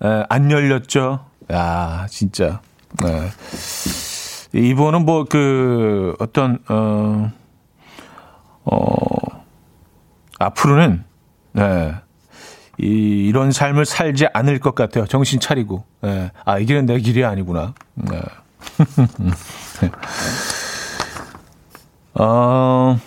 에, 0.03 0.25
안 0.31 0.51
열렸죠. 0.51 1.27
야, 1.53 2.07
진짜. 2.09 2.63
네. 3.03 3.31
이분은 4.53 5.05
뭐 5.05 5.25
그 5.25 6.15
어떤 6.19 6.59
어, 6.69 7.31
어 8.65 9.43
앞으로는 10.39 11.05
네. 11.53 11.95
이, 12.81 13.27
이런 13.29 13.51
삶을 13.51 13.85
살지 13.85 14.29
않을 14.33 14.61
것 14.61 14.75
같아요. 14.75 15.07
정신 15.07 15.41
차리고. 15.41 15.85
네. 16.01 16.31
아, 16.45 16.59
이 16.59 16.65
길은 16.65 16.87
내 16.87 16.99
길이 17.01 17.25
아니구나. 17.25 17.75
네. 17.95 18.21
어, 22.15 22.99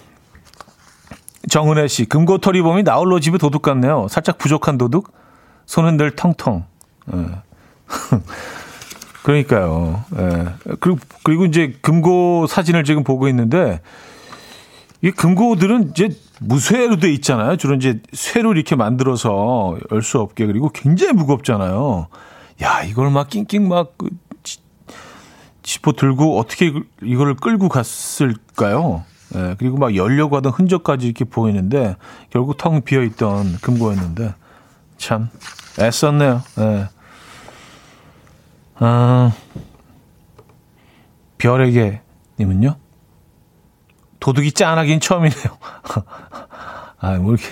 정은혜 1.49 1.87
씨, 1.87 2.05
금고털이범이 2.05 2.83
나홀로 2.83 3.19
집에 3.19 3.37
도둑 3.37 3.61
같네요. 3.61 4.07
살짝 4.09 4.37
부족한 4.37 4.77
도둑? 4.77 5.13
손은 5.65 5.95
늘 5.97 6.15
텅텅. 6.15 6.65
네. 7.05 7.25
그러니까요. 9.31 10.03
예. 10.17 10.75
그리고, 10.79 10.99
그리고 11.23 11.45
이제 11.45 11.75
금고 11.81 12.47
사진을 12.47 12.83
지금 12.83 13.03
보고 13.03 13.27
있는데, 13.29 13.81
이 15.01 15.11
금고들은 15.11 15.91
이제 15.91 16.09
무쇠로 16.39 16.97
돼 16.97 17.11
있잖아요. 17.13 17.57
주로 17.57 17.75
이제 17.75 18.01
쇠로 18.13 18.53
이렇게 18.53 18.75
만들어서 18.75 19.77
열 19.91 20.01
수 20.03 20.19
없게. 20.19 20.45
그리고 20.45 20.69
굉장히 20.69 21.13
무겁잖아요. 21.13 22.07
야, 22.61 22.83
이걸 22.83 23.09
막 23.09 23.29
낑낑 23.29 23.67
막 23.67 23.93
그, 23.97 24.09
짚어 25.63 25.93
들고 25.93 26.39
어떻게 26.39 26.73
이걸 27.03 27.35
끌고 27.35 27.69
갔을까요? 27.69 29.03
예, 29.35 29.55
그리고 29.57 29.77
막 29.77 29.95
열려고 29.95 30.35
하던 30.37 30.51
흔적까지 30.51 31.05
이렇게 31.05 31.23
보이는데, 31.23 31.95
결국 32.29 32.57
텅 32.57 32.81
비어 32.81 33.01
있던 33.03 33.57
금고였는데, 33.61 34.33
참, 34.97 35.29
애썼네요. 35.79 36.41
예. 36.59 36.89
아, 38.83 39.31
별에게 41.37 42.01
님은요? 42.39 42.75
도둑이 44.19 44.51
짠하긴 44.53 44.99
처음이네요. 44.99 45.57
아, 46.99 47.13
뭐 47.17 47.33
이렇게. 47.33 47.47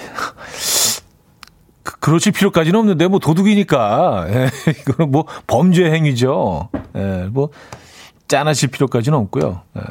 그, 1.84 2.00
그러실 2.00 2.32
필요까지는 2.32 2.80
없는데, 2.80 3.08
뭐 3.08 3.20
도둑이니까. 3.20 4.26
예, 4.30 4.50
이거는 4.82 5.12
뭐 5.12 5.26
범죄 5.46 5.92
행위죠. 5.92 6.70
예, 6.96 7.28
뭐 7.32 7.50
짠하실 8.28 8.70
필요까지는 8.72 9.18
없고요. 9.20 9.62
예. 9.78 9.82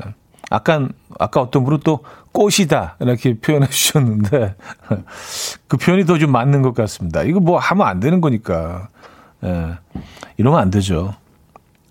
아까, 0.50 0.88
아까 1.20 1.40
어떤 1.40 1.62
분은 1.64 1.80
또 1.84 2.00
꽃이다. 2.32 2.96
이렇게 2.98 3.38
표현해 3.38 3.68
주셨는데, 3.68 4.56
그 5.68 5.76
표현이 5.76 6.04
더 6.04 6.18
좀 6.18 6.32
맞는 6.32 6.62
것 6.62 6.74
같습니다. 6.74 7.22
이거 7.22 7.38
뭐 7.38 7.58
하면 7.58 7.86
안 7.86 8.00
되는 8.00 8.20
거니까. 8.20 8.88
예. 9.44 9.74
이러면 10.36 10.58
안 10.60 10.70
되죠. 10.70 11.14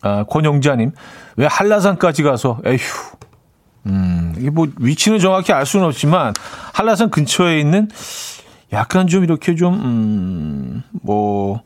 아, 0.01 0.23
권영자님, 0.23 0.91
왜 1.37 1.45
한라산까지 1.45 2.23
가서, 2.23 2.59
에휴. 2.65 2.77
음, 3.87 4.35
이게 4.37 4.49
뭐 4.49 4.67
위치는 4.79 5.19
정확히 5.19 5.53
알 5.53 5.65
수는 5.65 5.85
없지만, 5.85 6.33
한라산 6.73 7.09
근처에 7.09 7.59
있는 7.59 7.89
약간 8.73 9.07
좀 9.07 9.23
이렇게 9.23 9.55
좀, 9.55 9.73
음, 9.73 10.83
뭐, 11.01 11.61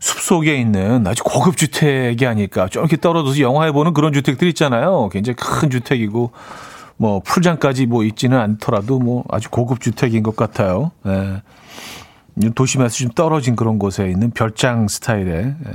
숲 0.00 0.20
속에 0.20 0.56
있는 0.56 1.06
아주 1.06 1.22
고급 1.22 1.56
주택이 1.56 2.26
아닐까. 2.26 2.66
좀 2.68 2.82
이렇게 2.82 2.96
떨어져서 2.96 3.38
영화에 3.38 3.70
보는 3.70 3.94
그런 3.94 4.12
주택들 4.12 4.48
있잖아요. 4.48 5.08
굉장히 5.10 5.36
큰 5.36 5.70
주택이고, 5.70 6.32
뭐, 6.96 7.20
풀장까지 7.20 7.86
뭐 7.86 8.02
있지는 8.04 8.38
않더라도 8.38 8.98
뭐 8.98 9.24
아주 9.30 9.48
고급 9.50 9.80
주택인 9.80 10.22
것 10.22 10.34
같아요. 10.36 10.90
예. 11.06 11.42
도심에서 12.54 12.96
좀 12.96 13.10
떨어진 13.10 13.56
그런 13.56 13.78
곳에 13.78 14.08
있는 14.08 14.30
별장 14.30 14.88
스타일의, 14.88 15.34
예. 15.34 15.72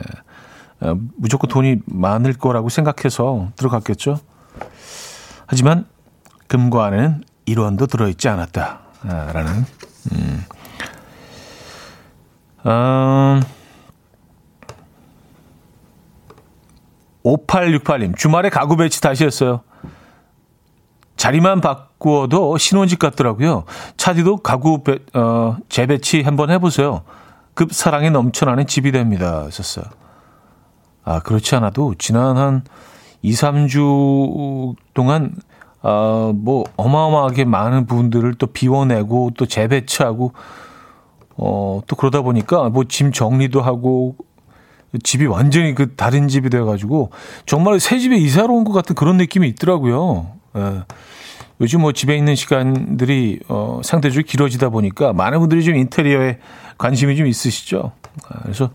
어, 0.81 0.95
무조건 1.17 1.49
돈이 1.49 1.77
많을 1.85 2.33
거라고 2.33 2.69
생각해서 2.69 3.49
들어갔겠죠. 3.55 4.19
하지만 5.45 5.85
금고 6.47 6.81
안에는 6.81 7.23
1원도 7.47 7.89
들어있지 7.89 8.29
않았다라는. 8.29 9.65
음. 10.13 10.45
음, 12.65 13.41
5868님, 17.23 18.17
주말에 18.17 18.49
가구 18.49 18.75
배치 18.77 19.01
다시 19.01 19.25
했어요. 19.25 19.61
자리만 21.17 21.61
바꾸어도 21.61 22.57
신혼집 22.57 22.99
같더라고요. 22.99 23.65
차디도 23.97 24.37
가구 24.37 24.83
배, 24.83 24.99
어, 25.13 25.57
재배치 25.67 26.21
한번 26.21 26.51
해보세요. 26.51 27.03
급 27.53 27.73
사랑이 27.73 28.11
넘쳐나는 28.11 28.67
집이 28.67 28.91
됩니다. 28.91 29.45
하셨어요. 29.45 29.85
아, 31.07 31.19
그렇지 31.19 31.55
않아도 31.55 31.95
지난 31.97 32.35
한 32.37 32.63
2, 33.21 33.31
3주 33.31 34.75
동안 34.93 35.33
아, 35.81 36.33
뭐 36.35 36.65
어마어마하게 36.75 37.45
많은 37.45 37.85
부분들을 37.85 38.33
또 38.35 38.47
비워내고 38.47 39.31
또 39.37 39.45
재배치하고 39.45 40.33
어, 41.37 41.81
또 41.87 41.95
그러다 41.95 42.21
보니까 42.23 42.67
뭐 42.69 42.83
짐 42.89 43.13
정리도 43.13 43.61
하고 43.61 44.15
집이 45.01 45.27
완전히 45.27 45.75
그 45.75 45.95
다른 45.95 46.27
집이 46.27 46.49
돼 46.49 46.59
가지고 46.61 47.11
정말 47.45 47.79
새 47.79 47.99
집에 47.99 48.17
이사로 48.17 48.53
온 48.53 48.63
것 48.65 48.73
같은 48.73 48.93
그런 48.95 49.15
느낌이 49.17 49.47
있더라고요. 49.49 50.27
예. 50.57 50.83
요즘 51.61 51.81
뭐 51.81 51.91
집에 51.93 52.17
있는 52.17 52.35
시간들이 52.35 53.39
어, 53.47 53.79
상대적으로 53.83 54.25
길어지다 54.27 54.69
보니까 54.69 55.13
많은 55.13 55.39
분들이 55.39 55.63
좀 55.63 55.75
인테리어에 55.75 56.39
관심이 56.77 57.15
좀 57.15 57.27
있으시죠. 57.27 57.91
아, 58.29 58.39
그래서 58.43 58.71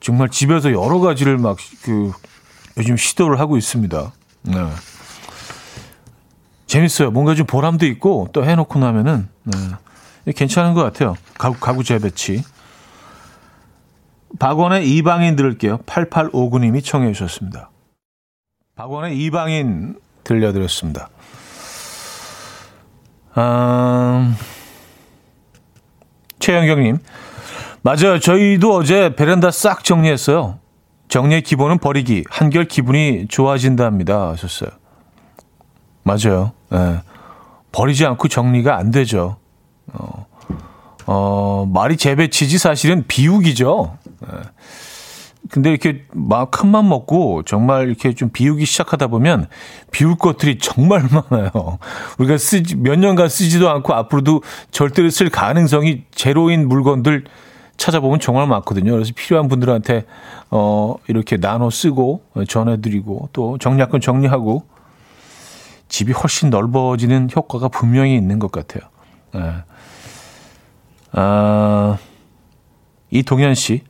정말 0.00 0.28
집에서 0.28 0.70
여러 0.72 1.00
가지를 1.00 1.38
막 1.38 1.56
그 1.82 2.12
요즘 2.78 2.96
시도를 2.96 3.40
하고 3.40 3.56
있습니다. 3.56 4.12
네. 4.42 4.54
재밌어요. 6.66 7.10
뭔가 7.10 7.34
좀 7.34 7.46
보람도 7.46 7.86
있고 7.86 8.28
또 8.32 8.44
해놓고 8.44 8.78
나면은 8.78 9.28
네. 9.44 10.32
괜찮은 10.32 10.74
것 10.74 10.82
같아요. 10.82 11.14
가구, 11.38 11.58
가구 11.58 11.84
재배치. 11.84 12.44
박원의 14.38 14.90
이방인 14.90 15.36
들을게요. 15.36 15.78
8859님이 15.78 16.84
청해 16.84 17.12
주셨습니다. 17.12 17.70
박원의 18.74 19.16
이방인 19.18 19.98
들려드렸습니다. 20.24 21.08
아, 23.34 24.34
최영경님. 26.40 26.98
맞아요. 27.86 28.18
저희도 28.18 28.74
어제 28.74 29.14
베란다 29.14 29.52
싹 29.52 29.84
정리했어요. 29.84 30.58
정리의 31.06 31.42
기본은 31.42 31.78
버리기. 31.78 32.24
한결 32.28 32.64
기분이 32.64 33.26
좋아진답니다. 33.28 34.30
하셨어요. 34.30 34.70
맞아요. 36.02 36.50
예. 36.72 37.02
버리지 37.70 38.04
않고 38.04 38.26
정리가 38.26 38.76
안 38.76 38.90
되죠. 38.90 39.36
어, 39.92 40.26
어 41.06 41.70
말이 41.72 41.96
재배치지 41.96 42.58
사실은 42.58 43.04
비우기죠. 43.06 43.96
예. 44.32 44.36
근데 45.48 45.70
이렇게 45.70 46.06
막큰맘 46.12 46.88
먹고 46.88 47.44
정말 47.44 47.86
이렇게 47.86 48.14
좀 48.14 48.30
비우기 48.30 48.66
시작하다 48.66 49.06
보면 49.06 49.46
비울 49.92 50.16
것들이 50.16 50.58
정말 50.58 51.06
많아요. 51.30 51.78
우리가 52.18 52.36
쓰지, 52.36 52.74
몇 52.74 52.98
년간 52.98 53.28
쓰지도 53.28 53.70
않고 53.70 53.94
앞으로도 53.94 54.42
절대로 54.72 55.08
쓸 55.08 55.30
가능성이 55.30 56.02
제로인 56.12 56.66
물건들 56.66 57.26
찾아보면 57.76 58.20
정말 58.20 58.46
많거든요. 58.46 58.92
그래서 58.92 59.12
필요한 59.14 59.48
분들한테 59.48 60.04
어 60.50 60.96
이렇게 61.08 61.36
나눠 61.36 61.70
쓰고 61.70 62.22
전해드리고 62.48 63.30
또 63.32 63.58
정리할 63.58 64.00
정리하고 64.00 64.64
집이 65.88 66.12
훨씬 66.12 66.50
넓어지는 66.50 67.28
효과가 67.34 67.68
분명히 67.68 68.14
있는 68.14 68.38
것 68.38 68.50
같아요. 68.50 68.88
네. 69.32 69.52
아, 71.12 71.98
이동현 73.10 73.54
씨. 73.54 73.82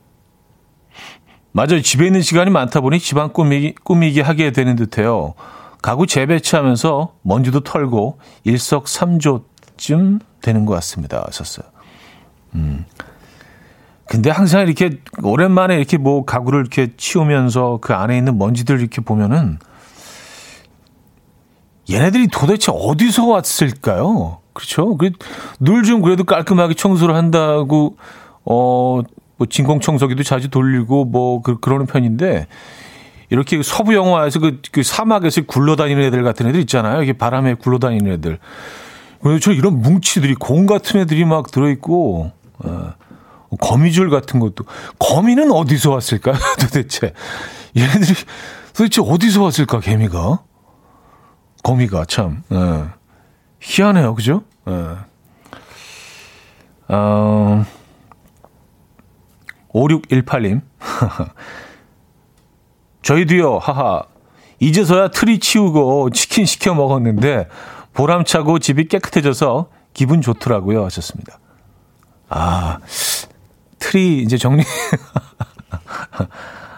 맞아요. 1.51 1.81
집에 1.81 2.05
있는 2.05 2.21
시간이 2.21 2.51
많다 2.51 2.81
보니 2.81 2.99
집안 2.99 3.33
꾸미기, 3.33 3.75
꾸미기 3.83 4.21
하게 4.21 4.51
되는 4.51 4.75
듯해요. 4.75 5.33
가구 5.81 6.05
재배치하면서 6.05 7.15
먼지도 7.23 7.61
털고 7.61 8.19
일석삼조쯤 8.43 10.19
되는 10.41 10.65
것 10.65 10.73
같습니다. 10.75 11.23
하셨어요. 11.25 11.67
음. 12.55 12.85
근데 14.09 14.29
항상 14.29 14.61
이렇게 14.61 14.99
오랜만에 15.21 15.75
이렇게 15.75 15.97
뭐 15.97 16.25
가구를 16.25 16.61
이렇게 16.61 16.91
치우면서 16.97 17.79
그 17.81 17.93
안에 17.93 18.17
있는 18.17 18.37
먼지들 18.37 18.79
이렇게 18.79 19.01
보면은 19.01 19.59
얘네들이 21.89 22.27
도대체 22.27 22.71
어디서 22.73 23.27
왔을까요? 23.27 24.39
그렇죠? 24.53 24.97
늘 25.59 25.83
좀 25.83 26.01
그래도 26.01 26.23
깔끔하게 26.23 26.73
청소를 26.73 27.15
한다고 27.15 27.97
어. 28.45 29.01
뭐 29.37 29.47
진공 29.47 29.79
청소기도 29.79 30.23
자주 30.23 30.49
돌리고 30.49 31.05
뭐 31.05 31.41
그, 31.41 31.59
그러는 31.59 31.85
편인데 31.85 32.47
이렇게 33.29 33.61
서부 33.61 33.93
영화에서 33.93 34.39
그, 34.39 34.61
그 34.71 34.83
사막에서 34.83 35.41
굴러다니는 35.45 36.03
애들 36.05 36.23
같은 36.23 36.47
애들 36.47 36.59
있잖아요. 36.61 37.03
이게 37.03 37.13
바람에 37.13 37.53
굴러다니는 37.55 38.13
애들. 38.13 38.39
그래서 39.21 39.39
저 39.39 39.51
이런 39.51 39.81
뭉치들이 39.81 40.35
공 40.35 40.65
같은 40.65 40.99
애들이 40.99 41.23
막 41.25 41.51
들어있고 41.51 42.31
어, 42.63 42.93
거미줄 43.59 44.09
같은 44.09 44.39
것도 44.39 44.65
거미는 44.99 45.51
어디서 45.51 45.91
왔을까 45.91 46.33
도대체 46.59 47.13
얘네들이 47.75 48.13
도대체 48.73 49.01
어디서 49.01 49.43
왔을까 49.43 49.79
개미가 49.79 50.43
거미가 51.63 52.05
참 52.05 52.43
예. 52.51 52.85
희한해요 53.59 54.15
그죠? 54.15 54.43
예. 54.67 54.95
어, 56.89 57.65
5618님 59.69 60.61
저희도요 63.01 63.57
하하 63.59 64.03
이제서야 64.59 65.09
트리 65.09 65.39
치우고 65.39 66.09
치킨 66.11 66.45
시켜 66.45 66.73
먹었는데 66.73 67.47
보람차고 67.93 68.59
집이 68.59 68.87
깨끗해져서 68.87 69.69
기분 69.93 70.21
좋더라고요 70.21 70.85
하셨습니다. 70.85 71.39
아 72.29 72.79
트리 73.79 74.21
이제 74.21 74.37
정리. 74.37 74.63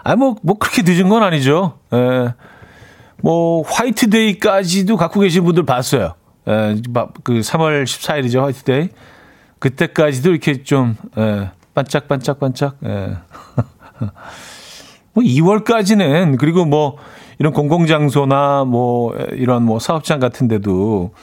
아, 0.04 0.16
뭐, 0.16 0.36
뭐, 0.42 0.58
그렇게 0.58 0.82
늦은 0.84 1.10
건 1.10 1.24
아니죠. 1.24 1.80
예. 1.94 2.34
뭐, 3.22 3.64
화이트데이까지도 3.64 4.98
갖고 4.98 5.20
계신 5.20 5.44
분들 5.44 5.66
봤어요. 5.66 6.16
예, 6.48 6.76
그 7.24 7.42
3월 7.42 7.84
14일이죠, 7.84 8.42
화이트데이. 8.42 8.90
그때까지도 9.60 10.32
이렇게 10.32 10.64
좀, 10.64 10.96
예, 11.18 11.52
반짝반짝반짝, 11.74 12.78
예. 12.86 13.18
뭐, 15.14 15.24
2월까지는, 15.24 16.38
그리고 16.38 16.66
뭐, 16.66 16.98
이런 17.40 17.54
공공장소나 17.54 18.66
뭐, 18.66 19.14
이런 19.32 19.64
뭐 19.64 19.80
사업장 19.80 20.20
같은 20.20 20.48
데도 20.48 21.14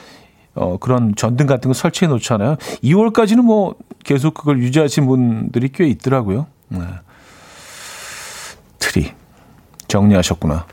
어, 0.56 0.78
그런 0.78 1.14
전등 1.14 1.46
같은 1.46 1.68
거 1.68 1.74
설치해 1.74 2.08
놓잖아요. 2.08 2.56
2월까지는 2.82 3.42
뭐 3.42 3.74
계속 4.06 4.34
그걸 4.34 4.60
유지하신 4.60 5.06
분들이 5.06 5.68
꽤 5.68 5.84
있더라고요. 5.88 6.46
네. 6.68 6.78
트리. 8.78 9.12
정리하셨구나. 9.88 10.64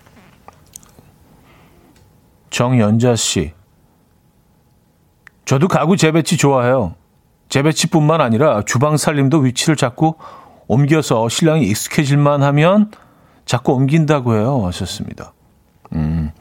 정연자 2.51 3.15
씨. 3.15 3.53
저도 5.45 5.67
가구 5.67 5.97
재배치 5.97 6.37
좋아해요. 6.37 6.93
재배치뿐만 7.49 8.21
아니라 8.21 8.61
주방 8.65 8.97
살림도 8.97 9.39
위치를 9.39 9.75
자꾸 9.75 10.13
옮겨서 10.67 11.27
신랑이 11.27 11.65
익숙해질만 11.65 12.43
하면 12.43 12.91
자꾸 13.45 13.73
옮긴다고 13.73 14.35
해요. 14.35 14.63
하셨습니다. 14.67 15.33
음. 15.93 16.31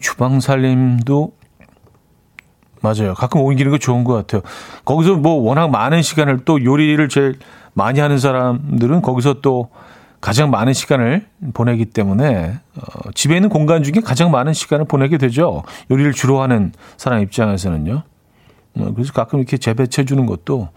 주방 0.00 0.40
살림도 0.40 1.32
맞아요. 2.84 3.14
가끔 3.14 3.40
옮기는 3.40 3.72
거 3.72 3.78
좋은 3.78 4.04
것 4.04 4.12
같아요. 4.12 4.42
거기서 4.84 5.14
뭐 5.14 5.36
워낙 5.42 5.70
많은 5.70 6.02
시간을 6.02 6.44
또 6.44 6.62
요리를 6.62 7.08
제일 7.08 7.38
많이 7.72 7.98
하는 7.98 8.18
사람들은 8.18 9.00
거기서 9.00 9.40
또 9.40 9.70
가장 10.20 10.50
많은 10.50 10.74
시간을 10.74 11.26
보내기 11.54 11.86
때문에 11.86 12.60
어, 12.76 13.10
집에 13.14 13.36
있는 13.36 13.48
공간 13.48 13.82
중에 13.82 14.02
가장 14.04 14.30
많은 14.30 14.52
시간을 14.52 14.84
보내게 14.84 15.16
되죠. 15.16 15.62
요리를 15.90 16.12
주로 16.12 16.42
하는 16.42 16.72
사람 16.98 17.20
입장에서는요. 17.20 18.02
어, 18.76 18.92
그래서 18.94 19.12
가끔 19.14 19.38
이렇게 19.38 19.56
재배치해 19.56 20.04
주는 20.04 20.26
것도 20.26 20.68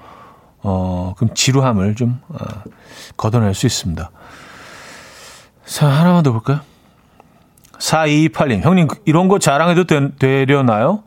어, 0.63 1.13
그럼 1.17 1.34
지루함을 1.34 1.96
좀 1.96 2.22
어, 2.30 2.38
걷어낼 3.17 3.54
수 3.54 3.65
있습니다. 3.65 4.10
자, 5.65 5.88
하나만 5.88 6.24
더 6.24 6.32
볼까요? 6.32 6.62
4228님, 7.80 8.62
형님, 8.62 8.88
이런 9.06 9.28
거 9.28 9.39
자랑해도 9.39 9.84
되, 9.84 10.15
되려나요? 10.15 11.04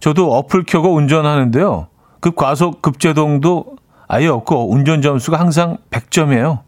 저도 0.00 0.32
어플 0.34 0.64
켜고 0.64 0.94
운전하는데요. 0.94 1.88
급 2.20 2.36
과속 2.36 2.82
급제동도 2.82 3.76
아예 4.08 4.26
없고 4.26 4.72
운전 4.72 5.02
점수가 5.02 5.38
항상 5.38 5.78
100점이에요. 5.90 6.60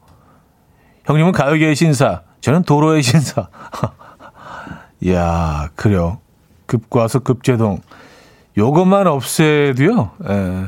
형님은 1.04 1.32
가요계의 1.32 1.74
신사, 1.74 2.22
저는 2.40 2.62
도로의 2.62 3.02
신사. 3.02 3.48
이야, 5.00 5.68
그래요. 5.74 6.18
급과속 6.66 7.24
급제동. 7.24 7.80
요것만 8.56 9.06
없애도요. 9.06 10.10
예. 10.28 10.66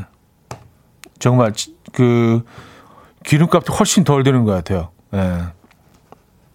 정말 1.19 1.53
그 1.93 2.45
기름값이 3.25 3.71
훨씬 3.71 4.05
덜 4.05 4.23
드는 4.25 4.45
것 4.45 4.53
같아요. 4.53 4.89
예. 5.15 5.45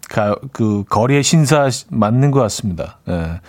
가, 0.09 0.35
그 0.51 0.83
거리의 0.89 1.23
신사 1.23 1.69
맞는 1.89 2.31
것 2.31 2.39
같습니다. 2.41 2.99
예. 3.07 3.39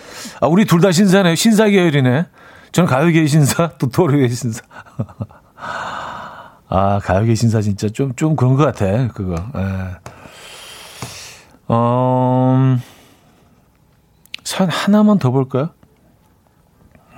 아, 0.40 0.46
우리 0.46 0.64
둘 0.66 0.80
다 0.80 0.92
신사네요. 0.92 1.34
신사 1.34 1.66
계열이네. 1.68 2.26
저는 2.72 2.88
가요계의 2.88 3.26
신사, 3.28 3.70
또 3.78 3.88
도로의 3.88 4.28
신사. 4.30 4.62
아, 6.68 7.00
가요계 7.02 7.34
신사 7.34 7.60
진짜 7.60 7.88
좀, 7.88 8.14
좀 8.14 8.36
그런 8.36 8.54
것 8.54 8.64
같아, 8.64 9.08
그거. 9.08 9.34
예. 9.56 9.96
어, 11.66 12.76
산 14.44 14.68
하나만 14.68 15.18
더 15.18 15.30
볼까요? 15.30 15.70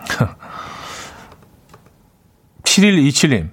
7127님. 2.65 3.51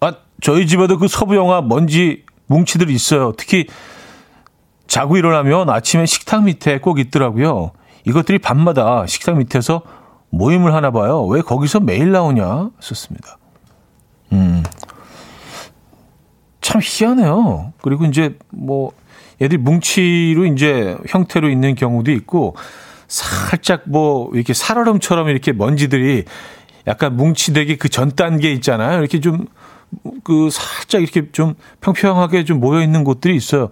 아, 0.00 0.14
저희 0.40 0.66
집에도 0.66 0.96
그 0.98 1.08
서부 1.08 1.36
영화 1.36 1.60
먼지 1.60 2.24
뭉치들이 2.46 2.94
있어요. 2.94 3.32
특히 3.36 3.66
자고 4.86 5.18
일어나면 5.18 5.68
아침에 5.68 6.06
식탁 6.06 6.44
밑에 6.44 6.80
꼭 6.80 6.98
있더라고요. 6.98 7.72
이것들이 8.06 8.38
밤마다 8.38 9.06
식탁 9.06 9.36
밑에서 9.36 9.82
모임을 10.30 10.74
하나 10.74 10.90
봐요. 10.90 11.24
왜 11.26 11.40
거기서 11.42 11.80
매일 11.80 12.12
나오냐? 12.12 12.70
썼습니다. 12.80 13.38
음. 14.32 14.62
참 16.60 16.80
희한해요. 16.82 17.72
그리고 17.82 18.04
이제 18.04 18.38
뭐 18.50 18.92
애들이 19.40 19.58
뭉치로 19.58 20.46
이제 20.46 20.96
형태로 21.08 21.48
있는 21.50 21.74
경우도 21.74 22.12
있고 22.12 22.54
살짝 23.08 23.82
뭐 23.86 24.30
이렇게 24.34 24.54
살얼음처럼 24.54 25.28
이렇게 25.28 25.52
먼지들이 25.52 26.24
약간 26.86 27.16
뭉치되기 27.16 27.76
그 27.76 27.88
전 27.88 28.10
단계 28.14 28.52
있잖아요. 28.52 28.98
이렇게 29.00 29.20
좀 29.20 29.46
그 30.22 30.50
살짝 30.50 31.02
이렇게 31.02 31.30
좀 31.32 31.54
평평하게 31.80 32.44
좀 32.44 32.60
모여 32.60 32.80
있는 32.82 33.04
곳들이 33.04 33.34
있어요. 33.36 33.70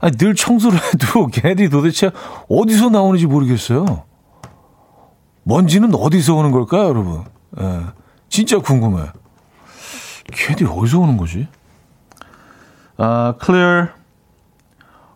아니, 0.00 0.16
늘 0.16 0.34
청소를 0.34 0.78
해도 0.92 1.26
걔네들이 1.28 1.70
도대체 1.70 2.10
어디서 2.48 2.90
나오는지 2.90 3.26
모르겠어요. 3.26 4.04
먼지는 5.44 5.94
어디서 5.94 6.34
오는 6.34 6.50
걸까요, 6.50 6.88
여러분? 6.88 7.24
예, 7.60 7.80
진짜 8.28 8.58
궁금해요. 8.58 9.08
걔들이 10.32 10.68
어디서 10.68 11.00
오는 11.00 11.16
거지? 11.16 11.46
아, 12.96 13.34
클레어 13.38 13.88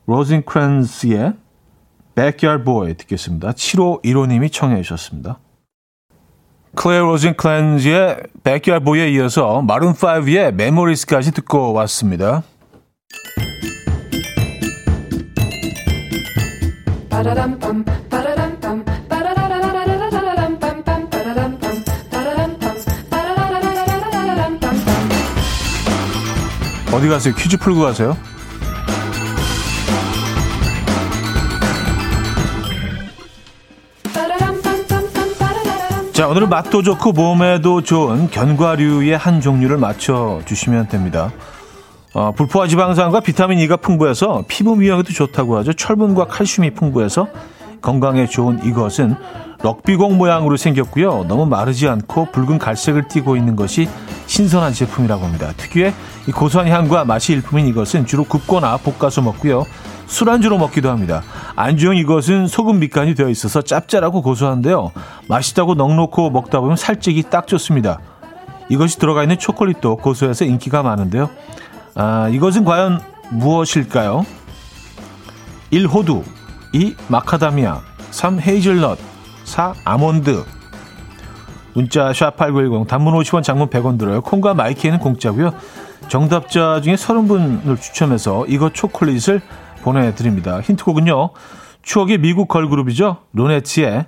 로진크랜스의 0.06 1.34
Backyard 2.14 2.64
Boy 2.64 2.94
듣겠습니다. 2.94 3.52
7호 3.52 4.02
1호님이 4.04 4.52
청해 4.52 4.82
주셨습니다. 4.82 5.38
클레어 6.76 7.04
로진크랜스의 7.04 8.22
Backyard 8.44 8.84
Boy에 8.84 9.10
이어서 9.12 9.62
마룬5의 9.66 10.60
Memories까지 10.60 11.32
듣고 11.32 11.72
왔습니다. 11.72 12.42
어디 26.98 27.06
가세요? 27.06 27.32
퀴즈 27.32 27.56
풀고 27.56 27.80
가세요? 27.80 28.16
자, 36.12 36.26
오늘은 36.26 36.48
맛도 36.48 36.82
좋고 36.82 37.12
몸에도 37.12 37.82
좋은 37.82 38.28
견과류의 38.28 39.16
한 39.16 39.40
종류를 39.40 39.76
맞춰 39.76 40.40
주시면 40.44 40.88
됩니다. 40.88 41.30
어, 42.14 42.32
불포화 42.32 42.66
지방산과 42.66 43.20
비타민 43.20 43.60
E가 43.60 43.76
풍부해서 43.76 44.42
피부 44.48 44.74
미용에도 44.74 45.12
좋다고 45.12 45.56
하죠. 45.58 45.72
철분과 45.74 46.24
칼슘이 46.26 46.70
풍부해서 46.70 47.28
건강에 47.80 48.26
좋은 48.26 48.64
이것은 48.64 49.14
럭비공 49.62 50.18
모양으로 50.18 50.56
생겼고요. 50.56 51.26
너무 51.28 51.46
마르지 51.46 51.88
않고 51.88 52.32
붉은 52.32 52.58
갈색을 52.58 53.06
띠고 53.06 53.36
있는 53.36 53.54
것이 53.54 53.88
신선한 54.28 54.74
제품이라고 54.74 55.24
합니다. 55.24 55.52
특유의 55.56 55.92
고소한 56.34 56.68
향과 56.68 57.04
맛이 57.04 57.32
일품인 57.32 57.66
이것은 57.66 58.06
주로 58.06 58.24
굽거나 58.24 58.76
볶아서 58.76 59.22
먹고요. 59.22 59.64
술안주로 60.06 60.58
먹기도 60.58 60.90
합니다. 60.90 61.22
안주용 61.56 61.96
이것은 61.96 62.46
소금 62.46 62.78
밑간이 62.78 63.14
되어 63.14 63.28
있어서 63.30 63.62
짭짤하고 63.62 64.22
고소한데요. 64.22 64.92
맛있다고 65.28 65.74
넉넉고 65.74 66.30
먹다 66.30 66.60
보면 66.60 66.76
살찌기 66.76 67.24
딱 67.30 67.46
좋습니다. 67.46 68.00
이것이 68.68 68.98
들어가 68.98 69.22
있는 69.22 69.38
초콜릿도 69.38 69.96
고소해서 69.96 70.44
인기가 70.44 70.82
많은데요. 70.82 71.30
아, 71.94 72.28
이것은 72.28 72.64
과연 72.64 73.00
무엇일까요? 73.30 74.24
1. 75.70 75.86
호두 75.86 76.22
2. 76.74 76.94
마카다미아 77.08 77.80
3. 78.10 78.40
헤이즐넛 78.40 78.98
4. 79.44 79.74
아몬드 79.84 80.44
문자 81.74 82.10
샵8910 82.10 82.86
단문 82.88 83.14
50원 83.14 83.42
장문 83.42 83.68
100원 83.68 83.98
들어요. 83.98 84.20
콩과 84.20 84.54
마이키에는 84.54 84.98
공짜고요. 84.98 85.52
정답자 86.08 86.80
중에 86.80 86.94
30분을 86.94 87.80
추첨해서 87.80 88.46
이것 88.46 88.74
초콜릿을 88.74 89.40
보내드립니다. 89.82 90.60
힌트곡은요. 90.60 91.30
추억의 91.82 92.18
미국 92.18 92.48
걸그룹이죠. 92.48 93.18
로네츠의 93.32 94.06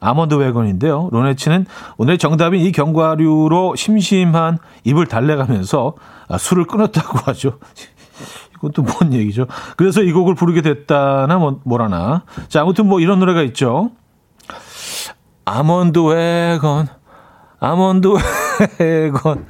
아몬드 0.00 0.34
웨건인데요. 0.34 1.10
로네츠는 1.12 1.66
오늘 1.98 2.16
정답인 2.16 2.60
이 2.62 2.72
견과류로 2.72 3.76
심심한 3.76 4.58
입을 4.84 5.06
달래가면서 5.06 5.94
아, 6.28 6.38
술을 6.38 6.64
끊었다고 6.64 7.18
하죠. 7.26 7.58
이건 8.56 8.72
또 8.72 8.82
뭔 8.82 9.12
얘기죠? 9.12 9.46
그래서 9.76 10.02
이 10.02 10.12
곡을 10.12 10.34
부르게 10.34 10.62
됐다나 10.62 11.38
뭐, 11.38 11.60
뭐라나. 11.64 12.24
자, 12.48 12.62
아무튼 12.62 12.86
뭐 12.86 13.00
이런 13.00 13.18
노래가 13.18 13.42
있죠. 13.42 13.90
아몬드 15.44 15.98
웨건, 15.98 16.86
아몬드 17.60 18.08
웨건. 18.80 19.46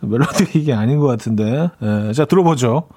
멜로디 0.00 0.58
이게 0.58 0.74
아닌 0.74 0.98
것 1.00 1.06
같은데. 1.06 1.70
예, 1.82 2.12
자, 2.12 2.24
들어보죠. 2.26 2.88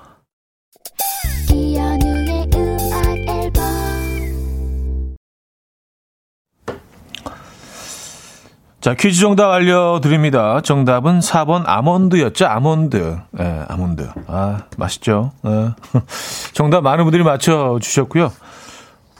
자, 8.81 8.95
퀴즈 8.95 9.21
정답 9.21 9.51
알려드립니다. 9.51 10.59
정답은 10.61 11.19
4번 11.19 11.63
아몬드였죠. 11.67 12.47
아몬드. 12.47 13.15
예, 13.39 13.43
네, 13.43 13.65
아몬드. 13.69 14.09
아, 14.25 14.63
맛있죠. 14.77 15.31
네. 15.43 15.69
정답 16.53 16.81
많은 16.81 17.03
분들이 17.05 17.23
맞춰주셨고요. 17.23 18.31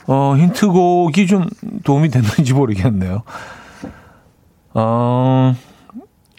어, 0.08 0.36
힌트곡이 0.36 1.28
좀 1.28 1.48
도움이 1.84 2.10
됐는지 2.10 2.54
모르겠네요. 2.54 3.22
어, 4.74 5.54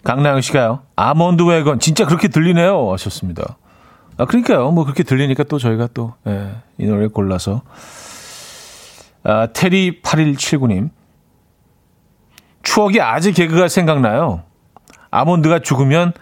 강나영 0.03 0.41
씨가요. 0.41 0.81
아몬드 0.95 1.43
웨건. 1.43 1.79
진짜 1.79 2.05
그렇게 2.05 2.27
들리네요. 2.27 2.91
하셨습니다. 2.91 3.57
아, 4.17 4.25
그러니까요. 4.25 4.71
뭐 4.71 4.83
그렇게 4.83 5.03
들리니까 5.03 5.43
또 5.43 5.57
저희가 5.57 5.89
또, 5.93 6.13
예, 6.27 6.51
이 6.77 6.85
노래 6.85 7.07
골라서. 7.07 7.61
아, 9.23 9.47
테리 9.53 10.01
8179님. 10.01 10.89
추억이 12.63 13.01
아직 13.01 13.33
개그가 13.33 13.67
생각나요. 13.67 14.43
아몬드가 15.11 15.59
죽으면 15.59 16.13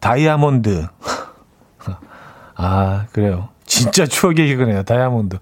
다이아몬드. 0.00 0.86
아, 2.56 3.06
그래요. 3.12 3.48
진짜 3.64 4.06
추억의 4.06 4.48
개그네요. 4.48 4.82
다이아몬드. 4.82 5.38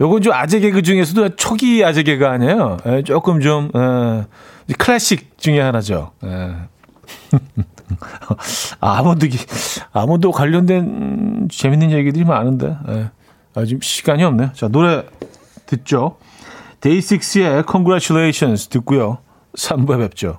요건 0.00 0.22
좀 0.22 0.32
아재 0.32 0.60
개그 0.60 0.82
중에서도 0.82 1.36
초기 1.36 1.84
아재 1.84 2.02
개그 2.02 2.26
아니에요. 2.26 2.76
에, 2.86 3.02
조금 3.02 3.40
좀, 3.40 3.70
에, 3.74 4.24
클래식 4.78 5.38
중에 5.38 5.60
하나죠. 5.60 6.12
에. 6.24 6.54
아몬드, 8.80 9.28
아몬드 9.92 10.30
관련된 10.30 11.48
재밌는 11.50 11.90
얘기들이 11.90 12.24
많은데, 12.24 12.76
에. 12.88 13.10
아, 13.54 13.64
지금 13.64 13.80
시간이 13.82 14.24
없네요. 14.24 14.52
자, 14.54 14.68
노래 14.68 15.04
듣죠. 15.66 16.16
데이식스의 16.80 17.64
Congratulations 17.70 18.68
듣고요. 18.68 19.18
3부에 19.56 19.98
뵙죠. 19.98 20.38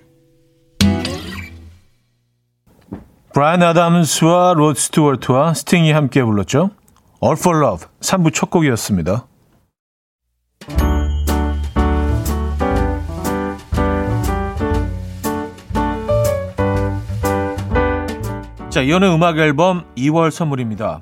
브라이언 3.33 3.63
아담스와 3.63 4.55
로드 4.55 4.77
스튜어트와 4.77 5.53
스팅이 5.53 5.93
함께 5.93 6.21
불렀죠. 6.21 6.71
All 7.23 7.37
for 7.39 7.63
Love 7.63 7.87
3부 8.01 8.33
첫 8.33 8.49
곡이었습니다. 8.49 9.25
자, 18.69 18.81
이현우의 18.81 19.13
음악 19.13 19.37
앨범 19.37 19.85
2월 19.95 20.29
선물입니다. 20.29 21.01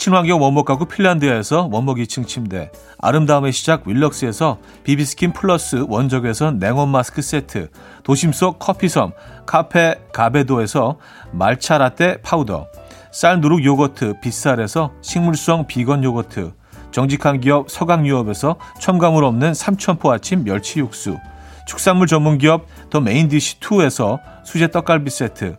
친환경 0.00 0.40
원목 0.40 0.64
가구 0.64 0.86
핀란드에서 0.86 1.68
원목 1.70 1.98
2층 1.98 2.26
침대, 2.26 2.70
아름다움의 3.00 3.52
시작 3.52 3.86
윌럭스에서 3.86 4.56
비비스킨 4.82 5.34
플러스 5.34 5.84
원적외선 5.86 6.52
냉온 6.52 6.88
마스크 6.88 7.20
세트, 7.20 7.68
도심 8.02 8.32
속 8.32 8.58
커피섬 8.58 9.12
카페 9.44 9.96
가베도에서 10.14 10.96
말차 11.32 11.76
라떼 11.76 12.22
파우더, 12.22 12.68
쌀 13.12 13.42
누룩 13.42 13.62
요거트 13.62 14.20
빗살에서 14.22 14.90
식물성 15.02 15.66
비건 15.66 16.02
요거트, 16.02 16.54
정직한 16.92 17.38
기업 17.38 17.70
서강유업에서 17.70 18.56
첨가물 18.80 19.22
없는 19.22 19.52
삼천포 19.52 20.10
아침 20.10 20.44
멸치 20.44 20.80
육수, 20.80 21.18
축산물 21.66 22.06
전문 22.06 22.38
기업 22.38 22.64
더 22.88 23.00
메인디시2에서 23.00 24.18
수제 24.44 24.70
떡갈비 24.70 25.10
세트, 25.10 25.58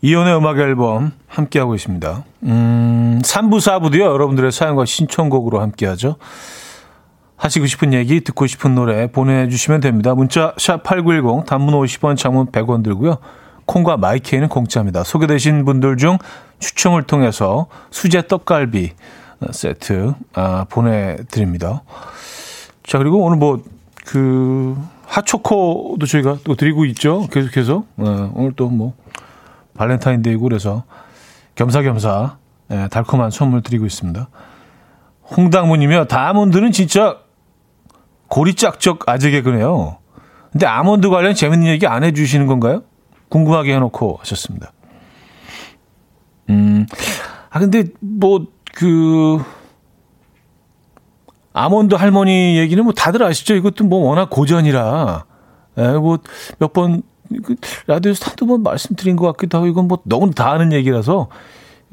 이혼의 0.00 0.36
음악 0.36 0.58
앨범 0.58 1.12
함께하고 1.28 1.76
있습니다. 1.76 2.24
음, 2.42 3.20
3부, 3.22 3.58
4부도요, 3.60 4.00
여러분들의 4.00 4.50
사연과 4.50 4.84
신청곡으로 4.84 5.60
함께하죠. 5.60 6.16
하시고 7.36 7.66
싶은 7.66 7.92
얘기, 7.92 8.20
듣고 8.20 8.48
싶은 8.48 8.74
노래 8.74 9.06
보내주시면 9.12 9.80
됩니다. 9.80 10.16
문자 10.16 10.54
샵8910 10.56 11.46
단문 11.46 11.74
50원, 11.74 12.16
장문 12.16 12.46
100원 12.46 12.82
들고요. 12.82 13.18
콩과 13.68 13.98
마이케이는 13.98 14.48
공짜입니다. 14.48 15.04
소개되신 15.04 15.64
분들 15.66 15.98
중 15.98 16.16
추첨을 16.58 17.02
통해서 17.04 17.66
수제 17.90 18.26
떡갈비 18.26 18.92
세트 19.52 20.14
아, 20.32 20.64
보내드립니다. 20.68 21.82
자 22.82 22.98
그리고 22.98 23.18
오늘 23.22 23.36
뭐그 23.36 24.76
핫초코도 25.06 26.06
저희가 26.06 26.38
또 26.44 26.54
드리고 26.56 26.86
있죠. 26.86 27.26
계속해서 27.28 27.84
어, 27.98 28.32
오늘 28.34 28.52
또 28.54 28.68
뭐 28.70 28.94
발렌타인데이고 29.74 30.42
그래서 30.42 30.82
겸사겸사 31.54 32.36
예, 32.70 32.88
달콤한 32.90 33.30
선물 33.30 33.62
드리고 33.62 33.86
있습니다. 33.86 34.28
홍당무님이요. 35.36 36.06
다몬드는 36.06 36.72
진짜 36.72 37.18
고리짝적 38.28 39.08
아재 39.08 39.30
개그네요. 39.30 39.98
근데 40.52 40.66
아몬드 40.66 41.08
관련 41.10 41.34
재밌는 41.34 41.66
얘기 41.68 41.86
안 41.86 42.02
해주시는 42.02 42.46
건가요? 42.46 42.82
궁금하게 43.28 43.74
해놓고 43.74 44.18
하셨습니다. 44.20 44.72
음, 46.50 46.86
아, 47.50 47.58
근데 47.58 47.84
뭐, 48.00 48.46
그, 48.74 49.42
아몬드 51.52 51.94
할머니 51.94 52.56
얘기는 52.58 52.82
뭐 52.82 52.92
다들 52.92 53.22
아시죠? 53.22 53.54
이것도 53.54 53.84
뭐 53.84 54.08
워낙 54.08 54.30
고전이라, 54.30 55.24
예, 55.78 55.88
뭐, 55.92 56.18
몇 56.58 56.72
번, 56.72 57.02
그 57.44 57.56
라디오에서 57.86 58.26
한두 58.26 58.46
번 58.46 58.62
말씀드린 58.62 59.16
것 59.16 59.26
같기도 59.26 59.58
하고, 59.58 59.66
이건 59.66 59.88
뭐 59.88 59.98
너무 60.04 60.30
다 60.32 60.50
아는 60.50 60.72
얘기라서, 60.72 61.28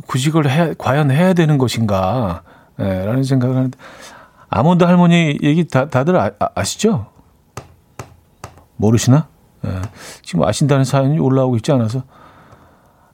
구직을 0.08 0.50
해, 0.50 0.74
과연 0.78 1.12
해야 1.12 1.34
되는 1.34 1.58
것인가, 1.58 2.44
예, 2.80 2.84
라는 3.06 3.24
생각을 3.24 3.56
하는데, 3.56 3.78
아몬드 4.50 4.84
할머니 4.84 5.38
얘기 5.42 5.68
다, 5.68 5.90
다들 5.90 6.16
아, 6.18 6.32
아 6.40 6.64
시죠 6.64 7.08
모르시나? 8.78 9.28
예. 9.66 9.82
지금 10.22 10.44
아신다는 10.44 10.84
사연이 10.86 11.20
올라오고 11.20 11.56
있지 11.58 11.72
않아서. 11.72 12.04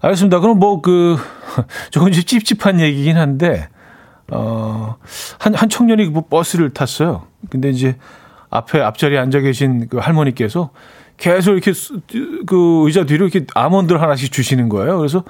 알겠습니다. 0.02 0.40
그럼 0.40 0.60
뭐 0.60 0.82
그, 0.82 1.18
조금 1.92 2.12
좀 2.12 2.24
찝찝한 2.24 2.80
얘기긴 2.80 3.18
한데, 3.18 3.70
어, 4.32 4.96
한, 5.40 5.54
한 5.54 5.70
청년이 5.70 6.06
뭐 6.08 6.26
버스를 6.30 6.74
탔어요. 6.74 7.28
근데 7.50 7.70
이제 7.70 7.98
앞에 8.50 8.82
앞자리에 8.82 9.18
앉아 9.18 9.40
계신 9.42 9.88
그 9.90 9.98
할머니께서 9.98 10.72
계속 11.18 11.52
이렇게 11.52 11.72
그 12.48 12.84
의자 12.86 13.06
뒤로 13.06 13.28
이렇게 13.28 13.46
아몬드를 13.54 14.02
하나씩 14.02 14.32
주시는 14.32 14.70
거예요. 14.70 14.98
그래서 14.98 15.24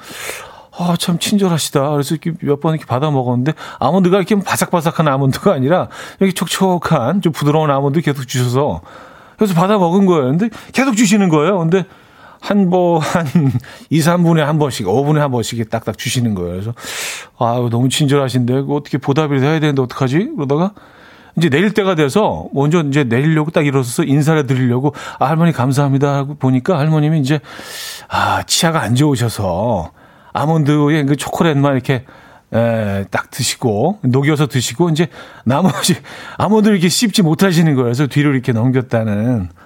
아, 0.78 0.96
참 0.98 1.20
친절하시다. 1.20 1.90
그래서 1.92 2.16
몇 2.42 2.62
번 2.62 2.74
이렇게 2.74 2.86
받아 2.86 3.12
먹었는데 3.12 3.54
아몬드가 3.80 4.18
이렇게 4.18 4.40
바삭바삭한 4.40 5.08
아몬드가 5.08 5.52
아니라 5.54 5.90
이렇게 6.20 6.34
촉촉한 6.34 7.22
좀 7.22 7.34
부드러운 7.34 7.70
아몬드 7.70 8.00
계속 8.02 8.26
주셔서 8.28 8.82
그래서 9.42 9.56
받아 9.56 9.80
먹은 9.80 10.06
거예요. 10.06 10.26
근데 10.26 10.50
계속 10.72 10.96
주시는 10.96 11.30
거예요. 11.30 11.58
근데 11.58 11.84
한 12.40 12.70
뭐, 12.70 13.00
한 13.00 13.26
2, 13.90 13.98
3분에 14.00 14.38
한 14.38 14.60
번씩, 14.60 14.86
5분에 14.86 15.18
한 15.18 15.32
번씩 15.32 15.68
딱딱 15.68 15.98
주시는 15.98 16.36
거예요. 16.36 16.52
그래서, 16.52 16.74
아, 17.40 17.68
너무 17.72 17.90
친절하신데, 17.90 18.62
그 18.62 18.76
어떻게 18.76 19.00
보답을 19.00 19.42
해야 19.42 19.60
되는데 19.60 19.82
어떡하지? 19.82 20.34
그러다가, 20.36 20.74
이제 21.38 21.50
내릴 21.50 21.74
때가 21.74 21.96
돼서, 21.96 22.50
먼저 22.54 22.84
이제 22.84 23.04
내리려고 23.04 23.50
딱 23.50 23.66
일어서서 23.66 24.04
인사를 24.04 24.46
드리려고, 24.46 24.94
아, 25.18 25.26
할머니 25.26 25.54
감사합니다 25.54 26.14
하고 26.14 26.36
보니까 26.36 26.78
할머님이 26.78 27.20
이제, 27.20 27.40
아, 28.10 28.44
치아가 28.44 28.84
안 28.84 28.94
좋으셔서, 28.94 29.90
아몬드에 30.34 31.06
그 31.06 31.16
초콜릿만 31.16 31.74
이렇게 31.74 32.06
에, 32.54 33.06
딱 33.10 33.32
드시고 33.32 34.00
녹여서 34.02 34.48
드시고 34.48 34.90
이제 34.90 35.08
나머지 35.46 35.96
아몬드를 36.38 36.76
이렇게 36.76 36.90
씹지 36.90 37.22
못하시는 37.22 37.74
거예요. 37.76 37.86
그래서 37.86 38.08
뒤로 38.08 38.34
이렇게 38.34 38.52
넘겼다는. 38.52 39.50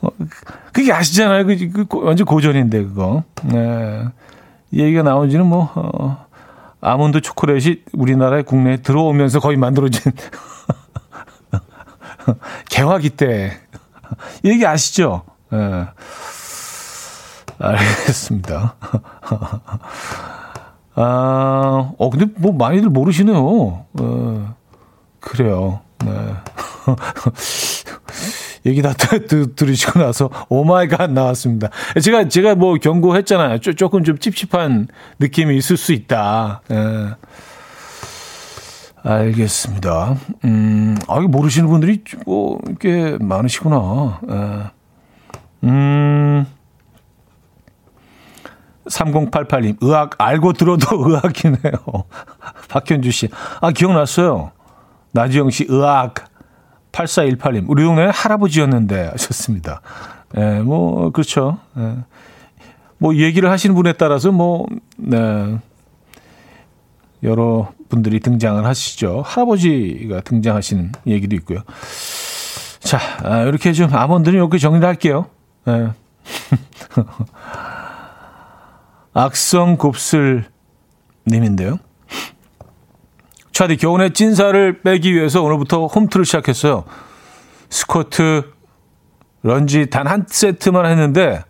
어, 0.00 0.08
그게 0.72 0.92
아시잖아요. 0.92 1.46
그, 1.46 1.86
그 1.88 2.04
완전 2.04 2.26
고전인데 2.26 2.84
그거. 2.84 3.24
네. 3.44 4.04
이 4.70 4.80
얘기가 4.80 5.02
나온지는 5.02 5.46
뭐 5.46 5.70
어, 5.74 6.26
아몬드 6.80 7.20
초콜릿이 7.20 7.82
우리나라에 7.92 8.42
국내에 8.42 8.78
들어오면서 8.78 9.40
거의 9.40 9.56
만들어진 9.56 10.12
개화기 12.68 13.10
때 13.10 13.58
얘기 14.44 14.66
아시죠? 14.66 15.22
네. 15.50 15.86
알겠습니다. 17.58 18.74
아, 20.94 21.92
어, 21.96 22.10
근데 22.10 22.26
뭐 22.36 22.52
많이들 22.52 22.88
모르시네요. 22.88 23.84
어, 24.00 24.54
그래요. 25.20 25.80
네. 26.04 26.34
얘기 28.66 28.82
다 28.82 28.92
드, 28.92 29.54
들으시고 29.54 30.00
나서 30.00 30.30
oh 30.48 30.66
my 30.66 30.85
god 30.85 31.12
나왔습니다. 31.12 31.70
제가 32.02 32.28
제가 32.28 32.54
뭐 32.54 32.74
경고했잖아요. 32.74 33.58
쪼, 33.58 33.72
조금 33.72 34.04
좀 34.04 34.18
찝찝한 34.18 34.88
느낌이 35.18 35.56
있을 35.56 35.76
수 35.76 35.92
있다. 35.92 36.62
예. 36.70 37.14
알겠습니다. 39.02 40.16
음, 40.44 40.96
아, 41.06 41.20
모르시는 41.20 41.68
분들이 41.68 42.02
뭐, 42.26 42.58
꽤 42.80 43.16
많으시구나. 43.20 44.20
예. 44.28 45.68
음, 45.68 46.46
3088님, 48.88 49.76
으악 49.80 50.14
알고 50.18 50.52
들어도 50.54 50.86
으악이네요. 51.08 52.04
박현주 52.68 53.10
씨, 53.10 53.28
아, 53.60 53.70
기억났어요. 53.70 54.52
나지영 55.12 55.50
씨, 55.50 55.66
의학. 55.68 56.14
8418님, 56.92 57.66
우리 57.68 57.84
동네 57.84 58.06
할아버지였는데 58.06 59.10
하셨습니다. 59.12 59.80
예, 60.36 60.60
뭐, 60.60 61.10
그렇죠. 61.10 61.58
예. 61.76 61.96
뭐, 62.98 63.14
얘기를 63.14 63.50
하시는 63.50 63.74
분에 63.74 63.92
따라서 63.92 64.32
뭐, 64.32 64.66
네. 64.96 65.58
여러 67.22 67.72
분들이 67.88 68.20
등장을 68.20 68.64
하시죠. 68.64 69.22
할아버지가 69.24 70.20
등장하시는 70.22 70.92
얘기도 71.06 71.36
있고요. 71.36 71.60
자, 72.80 72.98
아, 73.22 73.42
이렇게 73.42 73.72
좀 73.72 73.94
아몬드는 73.94 74.38
이렇게 74.38 74.58
정리를 74.58 74.86
할게요. 74.86 75.26
예. 75.68 75.90
악성 79.12 79.76
곱슬 79.76 80.44
님인데요. 81.26 81.78
차디 83.52 83.76
겨우내 83.76 84.10
찐살을 84.10 84.82
빼기 84.82 85.14
위해서 85.14 85.42
오늘부터 85.42 85.86
홈트를 85.86 86.24
시작했어요. 86.24 86.84
스쿼트, 87.70 88.52
런지 89.42 89.90
단 89.90 90.06
한 90.06 90.26
세트만 90.28 90.86
했는데 90.86 91.42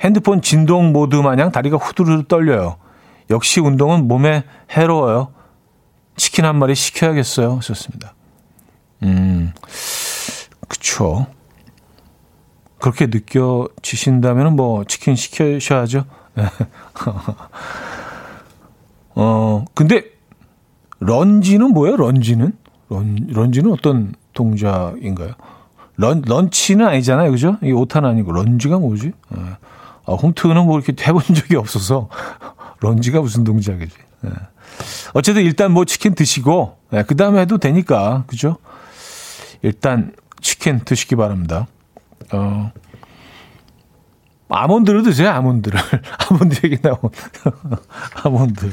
핸드폰 0.00 0.42
진동 0.42 0.92
모드 0.92 1.16
마냥 1.16 1.50
다리가 1.52 1.76
후두르 1.76 2.24
떨려요. 2.28 2.76
역시 3.30 3.60
운동은 3.60 4.08
몸에 4.08 4.44
해로워요. 4.70 5.32
치킨 6.16 6.44
한 6.44 6.56
마리 6.56 6.74
시켜야겠어요. 6.74 7.60
좋습니다. 7.62 8.14
음, 9.04 9.52
그쵸. 10.66 11.26
그렇게 12.80 13.06
느껴지신다면 13.06 14.56
뭐 14.56 14.84
치킨 14.84 15.14
시켜셔야죠. 15.16 16.04
어, 19.14 19.64
근데 19.74 20.02
런지는 21.00 21.72
뭐예요? 21.72 21.96
런지는? 21.96 22.52
런, 22.88 23.26
런지는 23.30 23.72
어떤 23.72 24.14
동작인가요? 24.34 25.32
런, 25.96 26.22
런치는 26.24 26.86
아니잖아요. 26.86 27.30
그죠? 27.30 27.56
이게 27.62 27.72
오탄 27.72 28.04
아니고 28.04 28.32
런지가 28.32 28.78
뭐지? 28.78 29.12
예. 29.36 29.40
아, 30.06 30.12
홈트는 30.14 30.64
뭐 30.64 30.78
이렇게 30.78 30.94
해본 31.02 31.22
적이 31.34 31.56
없어서 31.56 32.08
런지가 32.80 33.20
무슨 33.20 33.44
동작이지? 33.44 33.96
예. 34.26 34.30
어쨌든 35.14 35.42
일단 35.42 35.72
뭐 35.72 35.84
치킨 35.84 36.14
드시고 36.14 36.76
예, 36.92 37.02
그 37.02 37.16
다음에 37.16 37.40
해도 37.40 37.58
되니까 37.58 38.24
그죠? 38.26 38.56
일단 39.62 40.14
치킨 40.40 40.80
드시기 40.84 41.16
바랍니다. 41.16 41.66
어, 42.32 42.70
아몬드를 44.48 45.02
드세요, 45.02 45.30
아몬드를. 45.30 45.78
아몬드 46.30 46.60
얘기 46.64 46.80
나온. 46.80 46.98
아몬드. 48.24 48.70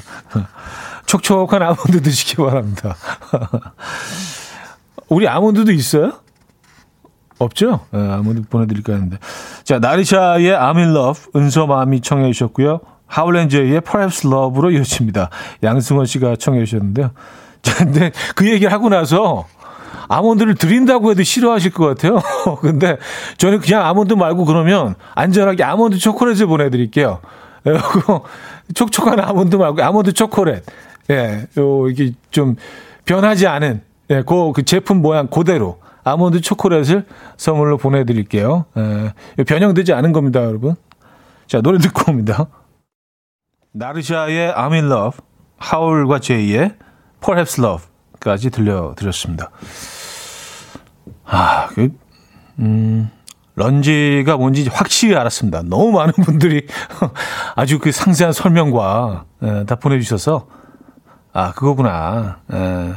촉촉한 1.05 1.61
아몬드 1.61 2.01
드시기 2.01 2.37
바랍니다. 2.37 2.95
우리 5.09 5.27
아몬드도 5.27 5.71
있어요? 5.71 6.13
없죠? 7.37 7.81
네, 7.91 7.99
아몬드 7.99 8.43
보내드릴까 8.47 8.93
하는데. 8.93 9.17
자, 9.63 9.79
나리샤의 9.79 10.51
I'm 10.51 10.77
in 10.77 10.95
love, 10.95 11.23
은서마음이 11.35 12.01
청해 12.01 12.31
주셨고요. 12.31 12.79
하울렌즈의 13.07 13.81
Perhaps 13.81 14.27
Love로 14.27 14.71
이어집니다. 14.71 15.29
양승원 15.63 16.05
씨가 16.05 16.37
청해 16.37 16.65
주셨는데요. 16.65 17.11
자, 17.61 17.83
근데 17.83 18.11
그 18.35 18.49
얘기를 18.49 18.71
하고 18.71 18.89
나서 18.89 19.45
아몬드를 20.07 20.55
드린다고 20.55 21.11
해도 21.11 21.23
싫어하실 21.23 21.71
것 21.71 21.85
같아요. 21.87 22.21
근데 22.61 22.97
저는 23.37 23.59
그냥 23.59 23.85
아몬드 23.85 24.13
말고 24.13 24.45
그러면 24.45 24.95
안전하게 25.13 25.63
아몬드 25.63 25.97
초콜릿을 25.97 26.47
보내드릴게요. 26.47 27.19
촉촉한 28.73 29.19
아몬드 29.19 29.55
말고 29.55 29.81
아몬드 29.81 30.13
초콜릿. 30.13 30.63
예, 31.09 31.47
요, 31.57 31.87
이게 31.89 32.13
좀 32.31 32.55
변하지 33.05 33.47
않은, 33.47 33.81
예, 34.09 34.23
그, 34.23 34.51
그 34.53 34.63
제품 34.63 35.01
모양 35.01 35.27
그대로 35.27 35.79
아몬드 36.03 36.41
초콜릿을 36.41 37.05
선물로 37.37 37.77
보내드릴게요. 37.77 38.65
예, 38.77 39.43
변형되지 39.43 39.93
않은 39.93 40.13
겁니다, 40.13 40.43
여러분. 40.43 40.75
자, 41.47 41.61
노래 41.61 41.77
듣고 41.77 42.11
옵니다. 42.11 42.47
나르샤의 43.71 44.53
I'm 44.53 44.71
in 44.71 44.85
love, 44.85 45.19
하울과 45.57 46.19
제이의 46.19 46.75
Perhaps 47.21 47.59
Love 47.59 47.87
까지 48.19 48.49
들려드렸습니다. 48.49 49.51
아, 51.25 51.67
그, 51.67 51.89
음, 52.59 53.09
런지가 53.55 54.37
뭔지 54.37 54.67
확실히 54.69 55.15
알았습니다. 55.15 55.63
너무 55.63 55.91
많은 55.91 56.13
분들이 56.13 56.67
아주 57.55 57.79
그 57.79 57.91
상세한 57.91 58.33
설명과 58.33 59.25
예, 59.43 59.63
다 59.65 59.75
보내주셔서 59.75 60.47
아, 61.33 61.51
그거구나. 61.51 62.39
예. 62.53 62.93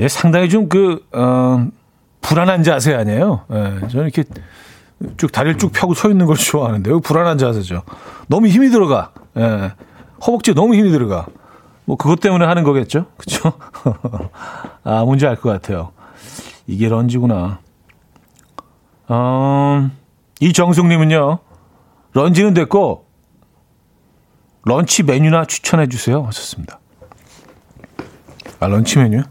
예 0.00 0.08
상당히 0.08 0.48
좀 0.48 0.68
그, 0.68 1.04
어, 1.12 1.66
불안한 2.20 2.62
자세 2.62 2.94
아니에요? 2.94 3.44
예, 3.52 3.88
저는 3.88 4.06
이렇게 4.06 4.24
쭉 5.16 5.32
다리를 5.32 5.58
쭉 5.58 5.72
펴고 5.72 5.94
서 5.94 6.10
있는 6.10 6.26
걸 6.26 6.36
좋아하는데요. 6.36 7.00
불안한 7.00 7.38
자세죠. 7.38 7.82
너무 8.28 8.48
힘이 8.48 8.70
들어가. 8.70 9.12
예. 9.36 9.72
허벅지에 10.26 10.54
너무 10.54 10.74
힘이 10.74 10.90
들어가. 10.90 11.26
뭐 11.90 11.96
그것 11.96 12.20
때문에 12.20 12.44
하는 12.44 12.62
거겠죠. 12.62 13.06
그렇죠? 13.16 13.52
아, 14.84 15.02
뭔지 15.04 15.26
알 15.26 15.34
것 15.34 15.50
같아요. 15.50 15.90
이게 16.68 16.88
런지구나. 16.88 17.58
어, 19.08 19.90
이정숙님은요, 20.38 21.38
런지는 22.12 22.54
됐고, 22.54 23.06
런치 24.62 25.02
메뉴나 25.02 25.46
추천해 25.46 25.88
주세요. 25.88 26.22
하셨습니다. 26.26 26.78
아, 28.60 28.68
런치 28.68 29.00
메뉴? 29.00 29.22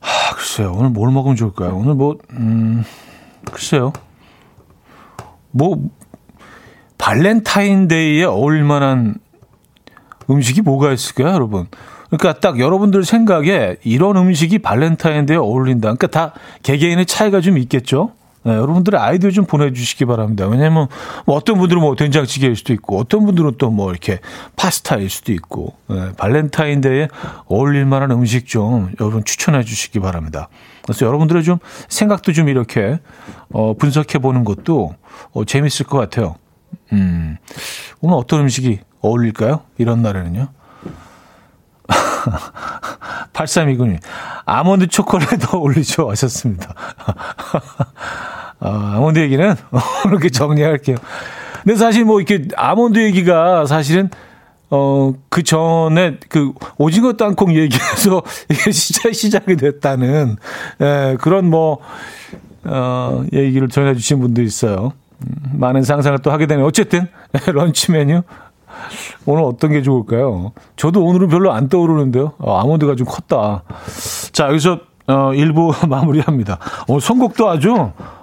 아, 0.00 0.34
글쎄요. 0.34 0.72
오늘 0.74 0.88
뭘 0.88 1.12
먹으면 1.12 1.36
좋을까요? 1.36 1.76
오늘 1.76 1.92
뭐, 1.92 2.16
음, 2.30 2.84
글쎄요. 3.52 3.92
뭐, 5.50 5.76
발렌타인데이에 6.96 8.24
어울릴 8.24 8.64
만한 8.64 9.16
음식이 10.30 10.62
뭐가 10.62 10.92
있을까요, 10.92 11.34
여러분? 11.34 11.66
그러니까 12.10 12.38
딱 12.40 12.58
여러분들 12.60 13.04
생각에 13.04 13.76
이런 13.82 14.16
음식이 14.16 14.58
발렌타인데이에 14.60 15.38
어울린다. 15.38 15.94
그러니까 15.94 16.06
다 16.06 16.32
개개인의 16.62 17.06
차이가 17.06 17.40
좀 17.40 17.58
있겠죠? 17.58 18.12
네, 18.44 18.52
여러분들의 18.52 19.00
아이디어 19.00 19.32
좀 19.32 19.44
보내주시기 19.44 20.04
바랍니다. 20.04 20.46
왜냐면 20.46 20.86
뭐 21.24 21.34
어떤 21.34 21.58
분들은 21.58 21.82
뭐 21.82 21.96
된장찌개일 21.96 22.54
수도 22.54 22.72
있고 22.74 22.96
어떤 22.96 23.26
분들은 23.26 23.56
또 23.58 23.70
뭐 23.70 23.90
이렇게 23.90 24.20
파스타일 24.54 25.10
수도 25.10 25.32
있고 25.32 25.74
네, 25.88 26.12
발렌타인데이에 26.16 27.08
어울릴 27.46 27.86
만한 27.86 28.12
음식 28.12 28.46
좀 28.46 28.92
여러분 29.00 29.24
추천해 29.24 29.64
주시기 29.64 29.98
바랍니다. 29.98 30.48
그래서 30.82 31.06
여러분들의 31.06 31.42
좀 31.42 31.58
생각도 31.88 32.32
좀 32.32 32.48
이렇게 32.48 33.00
어, 33.50 33.74
분석해 33.74 34.20
보는 34.20 34.44
것도 34.44 34.94
어, 35.32 35.44
재밌을 35.44 35.84
것 35.84 35.98
같아요. 35.98 36.36
음, 36.92 37.38
오늘 38.00 38.16
어떤 38.16 38.42
음식이 38.42 38.78
어울릴까요? 39.00 39.60
이런 39.78 40.02
날에는요. 40.02 40.48
8329님, 43.32 43.98
아몬드 44.44 44.86
초콜릿 44.88 45.28
어울리죠? 45.54 46.10
하셨습니다. 46.10 46.74
아, 48.58 48.92
아몬드 48.96 49.18
얘기는 49.18 49.54
이렇게 50.06 50.30
정리할게요. 50.30 50.96
근데 51.62 51.76
사실 51.76 52.04
뭐 52.04 52.20
이렇게 52.20 52.48
아몬드 52.56 52.98
얘기가 52.98 53.66
사실은 53.66 54.08
어, 54.70 55.14
그 55.28 55.42
전에 55.42 56.18
그 56.28 56.52
오징어 56.76 57.12
땅콩 57.12 57.54
얘기해서 57.54 58.22
이게 58.50 58.70
진짜 58.72 59.12
시작이 59.12 59.56
됐다는 59.56 60.36
예, 60.80 61.16
그런 61.20 61.48
뭐, 61.48 61.78
어, 62.64 63.24
얘기를 63.32 63.68
전해주신 63.68 64.20
분도 64.20 64.42
있어요. 64.42 64.92
음, 65.20 65.58
많은 65.60 65.82
상상을 65.82 66.18
또 66.18 66.32
하게 66.32 66.46
되네. 66.46 66.62
어쨌든 66.62 67.06
런치 67.46 67.92
메뉴 67.92 68.22
오늘 69.26 69.42
어떤 69.44 69.72
게 69.72 69.82
좋을까요? 69.82 70.52
저도 70.76 71.04
오늘은 71.04 71.28
별로 71.28 71.52
안 71.52 71.68
떠오르는데요. 71.68 72.32
어, 72.38 72.58
아몬드가 72.60 72.94
좀 72.96 73.06
컸다. 73.06 73.62
자, 74.32 74.48
여기서 74.48 74.80
어, 75.08 75.30
1부 75.32 75.86
마무리합니다. 75.88 76.58
오늘 76.88 77.00
선곡도 77.00 77.48
아주 77.48 77.74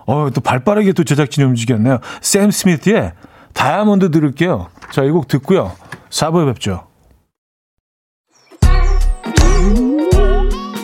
어, 0.05 0.27
또 0.33 0.41
발빠르게 0.41 0.93
또 0.93 1.03
제작진이 1.03 1.45
움직였네요. 1.47 1.99
샘 2.21 2.51
스미스의 2.51 3.13
다이아몬드 3.53 4.11
들을게요. 4.11 4.67
자, 4.91 5.03
이 5.03 5.11
곡 5.11 5.27
듣고요. 5.27 5.71
4부에 6.09 6.45
뵙죠. 6.53 6.83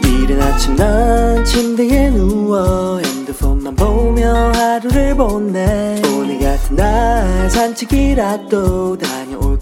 이른 0.04 0.42
아침 0.42 0.76
난 0.76 1.44
침대에 1.44 2.10
누워 2.12 3.00
핸드폰만 3.00 3.76
보며 3.76 4.52
하루를 4.54 5.16
보내 5.16 6.02
오늘 6.16 6.40
같은 6.40 6.76
날 6.76 7.50
산책이라도 7.50 8.98
다 8.98 9.19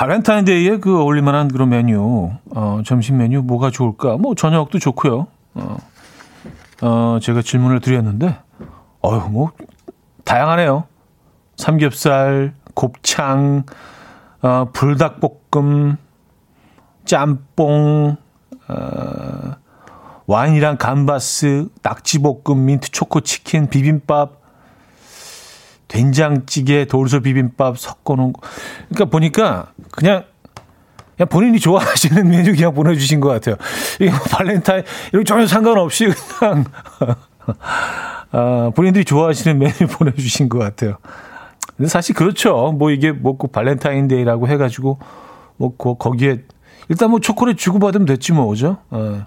발렌타인데이에 0.00 0.78
그 0.78 0.98
어울릴만한 0.98 1.48
그런 1.48 1.68
메뉴, 1.68 2.30
어, 2.54 2.80
점심 2.86 3.18
메뉴 3.18 3.42
뭐가 3.42 3.70
좋을까? 3.70 4.16
뭐 4.16 4.34
저녁도 4.34 4.78
좋고요. 4.78 5.26
어, 5.52 5.76
어, 6.80 7.18
제가 7.20 7.42
질문을 7.42 7.80
드렸는데, 7.80 8.38
어휴, 9.02 9.28
뭐 9.28 9.50
다양하네요. 10.24 10.84
삼겹살, 11.58 12.54
곱창, 12.72 13.64
어, 14.40 14.68
불닭볶음, 14.72 15.98
짬뽕, 17.04 18.16
어, 18.68 19.56
와인이랑 20.26 20.78
감바스, 20.78 21.68
낙지볶음, 21.82 22.64
민트 22.64 22.90
초코 22.90 23.20
치킨, 23.20 23.68
비빔밥, 23.68 24.39
된장찌개, 25.90 26.84
돌솥 26.84 27.20
비빔밥 27.20 27.78
섞어놓은 27.78 28.32
거. 28.32 28.40
그러니까 28.88 29.04
보니까 29.06 29.72
그냥 29.90 30.24
그냥 31.16 31.28
본인이 31.28 31.58
좋아하시는 31.58 32.26
메뉴 32.30 32.54
그냥 32.54 32.72
보내주신 32.72 33.20
것 33.20 33.28
같아요. 33.28 33.56
뭐 34.00 34.18
발렌타인 34.30 34.84
이런 35.12 35.24
전혀 35.24 35.46
상관없이 35.46 36.08
그냥 36.38 36.64
아, 38.32 38.70
본인들이 38.74 39.04
좋아하시는 39.04 39.58
메뉴 39.58 39.86
보내주신 39.90 40.48
것 40.48 40.58
같아요. 40.60 40.96
근데 41.76 41.88
사실 41.88 42.14
그렇죠. 42.14 42.72
뭐 42.72 42.90
이게 42.90 43.10
뭐꼭 43.10 43.52
발렌타인데이라고 43.52 44.48
해가지고 44.48 44.98
뭐 45.56 45.76
거기에 45.76 46.42
일단 46.88 47.10
뭐 47.10 47.20
초콜릿 47.20 47.58
주고받으면 47.58 48.06
됐지 48.06 48.32
뭐 48.32 48.46
그죠? 48.46 48.78
어, 48.90 49.26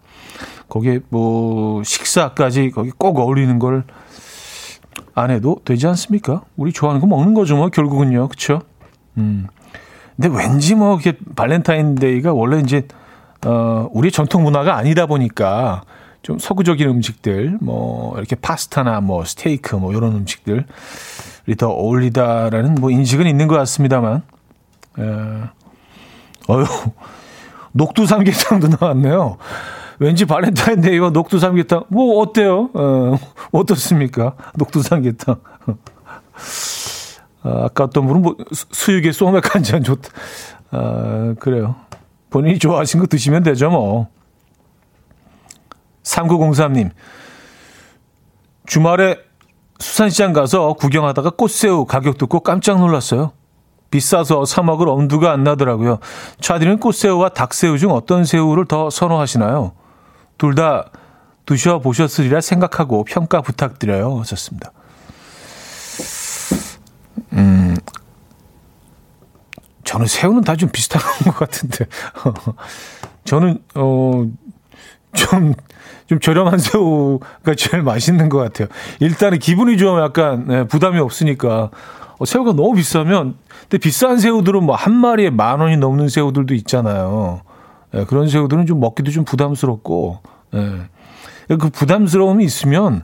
거기에 0.70 1.02
뭐 1.10 1.84
식사까지 1.84 2.72
거기 2.72 2.92
꼭 2.92 3.20
어울리는 3.20 3.60
걸 3.60 3.84
안 5.16 5.32
해도 5.32 5.58
되지 5.66 5.88
않습니까? 5.88 6.44
우리 6.56 6.74
좋아하는 6.74 7.02
거 7.02 7.08
먹는 7.08 7.34
거죠 7.34 7.56
뭐 7.56 7.70
결국은요, 7.70 8.28
그렇죠? 8.28 8.62
음. 9.18 9.48
근데 10.16 10.30
왠지 10.36 10.76
뭐 10.76 10.98
이게 11.00 11.18
발렌타인데이가 11.36 12.34
원래 12.34 12.60
이제 12.60 12.88
어 13.46 13.90
우리 13.92 14.12
전통 14.12 14.44
문화가 14.44 14.78
아니다 14.78 15.06
보니까 15.06 15.84
좀 16.24 16.40
서구적인 16.40 16.88
음식들, 16.88 17.58
뭐 17.60 18.18
이렇게 18.18 18.36
파스타나 18.36 19.02
뭐 19.02 19.26
스테이크 19.26 19.76
뭐 19.76 19.92
이런 19.92 20.16
음식들이 20.16 20.64
더 21.58 21.70
어울리다라는 21.70 22.76
뭐 22.76 22.92
인식은 22.92 23.28
있는 23.28 23.48
것 23.48 23.56
같습니다만, 23.58 24.24
에, 25.00 25.04
어유 26.50 26.66
녹두 27.74 28.06
삼계탕도 28.06 28.70
나왔네요. 28.80 29.38
왠지 30.04 30.26
발렌타인데이와 30.26 31.12
녹두 31.12 31.40
삼계탕 31.40 31.86
뭐 31.88 32.20
어때요? 32.22 32.70
어, 32.74 33.18
어떻습니까? 33.54 34.36
녹두 34.56 34.82
삼계탕. 34.82 35.36
아, 37.44 37.66
아까 37.66 37.86
어떤 37.86 38.06
분은 38.08 38.22
뭐 38.22 38.36
수육에 38.52 39.12
소맥 39.14 39.56
한 39.56 39.64
잔 39.64 39.82
좋다. 39.84 40.10
아, 40.72 41.36
그래요. 41.40 41.76
본인이 42.30 42.60
좋아하신 42.60 43.00
거 43.00 43.08
드시면 43.08 43.44
되죠, 43.44 43.70
뭐. 43.70 44.08
3903님. 46.04 46.90
주말에 48.66 49.18
수산시장 49.80 50.34
가서 50.34 50.74
구경하다가 50.74 51.32
꽃새우 51.32 51.86
가격 51.86 52.18
듣고 52.18 52.42
깜짝 52.42 52.80
놀랐어요. 52.80 53.32
비싸서 53.90 54.44
사 54.46 54.64
먹을 54.64 54.90
엄두가 54.90 55.32
안 55.32 55.44
나더라고요. 55.44 56.00
차디는 56.42 56.80
꽃새우와 56.80 57.30
닭새우 57.30 57.78
중 57.78 57.92
어떤 57.92 58.26
새우를 58.26 58.66
더 58.66 58.90
선호하시나요? 58.90 59.74
둘 60.44 60.56
다 60.56 60.90
드셔보셨으리라 61.46 62.42
생각하고 62.42 63.06
평가 63.06 63.42
부탁드려요. 63.42 64.20
하셨습니다. 64.20 64.72
음, 67.34 67.76
저는 69.86 70.06
새우는 70.08 70.42
다 70.44 70.56
좀 70.58 70.70
비슷한 70.70 71.02
것 71.24 71.36
같은데. 71.40 71.86
저는, 73.24 73.60
어, 73.76 74.26
좀, 75.14 75.54
좀 76.08 76.20
저렴한 76.20 76.60
새우가 76.60 77.56
제일 77.58 77.84
맛있는 77.84 78.28
것 78.28 78.38
같아요. 78.40 78.68
일단은 79.00 79.40
기분이 79.40 79.78
좀 79.78 80.00
약간 80.02 80.46
네, 80.48 80.68
부담이 80.68 81.00
없으니까. 81.00 81.72
어, 82.20 82.26
새우가 82.26 82.52
너무 82.54 82.74
비싸면, 82.74 83.36
근데 83.62 83.78
비싼 83.78 84.18
새우들은 84.20 84.64
뭐 84.64 84.76
한 84.76 84.94
마리에 84.94 85.30
만 85.30 85.62
원이 85.62 85.78
넘는 85.78 86.10
새우들도 86.10 86.54
있잖아요. 86.56 87.42
네, 87.92 88.04
그런 88.06 88.28
새우들은 88.28 88.66
좀 88.66 88.80
먹기도 88.82 89.10
좀 89.12 89.24
부담스럽고, 89.26 90.20
네. 90.54 90.88
그 91.58 91.70
부담스러움이 91.70 92.44
있으면 92.46 93.02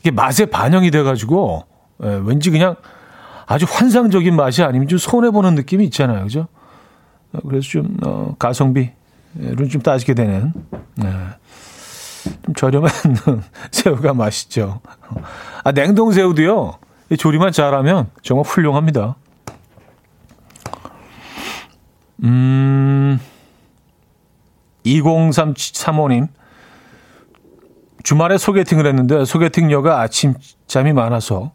이게 0.00 0.10
맛에 0.10 0.46
반영이 0.46 0.90
돼가지고, 0.90 1.66
네, 1.98 2.20
왠지 2.24 2.50
그냥 2.50 2.76
아주 3.46 3.66
환상적인 3.68 4.36
맛이 4.36 4.62
아니면 4.62 4.88
좀 4.88 4.98
손해 4.98 5.30
보는 5.30 5.54
느낌이 5.54 5.84
있잖아요. 5.86 6.22
그죠? 6.22 6.46
어, 7.32 7.38
그래서 7.48 7.68
좀, 7.68 7.96
어, 8.04 8.36
가성비를 8.38 9.68
좀 9.70 9.82
따지게 9.82 10.14
되는, 10.14 10.52
네. 10.94 11.08
좀 12.44 12.54
저렴한 12.54 12.90
새우가 13.72 14.14
맛있죠. 14.14 14.80
아, 15.64 15.72
냉동 15.72 16.12
새우도요, 16.12 16.78
조리만 17.18 17.52
잘하면 17.52 18.10
정말 18.22 18.46
훌륭합니다. 18.46 19.16
음, 22.22 23.18
2035님. 24.86 26.28
주말에 28.02 28.38
소개팅을 28.38 28.86
했는데 28.86 29.24
소개팅녀가 29.24 30.00
아침잠이 30.00 30.92
많아서 30.92 31.52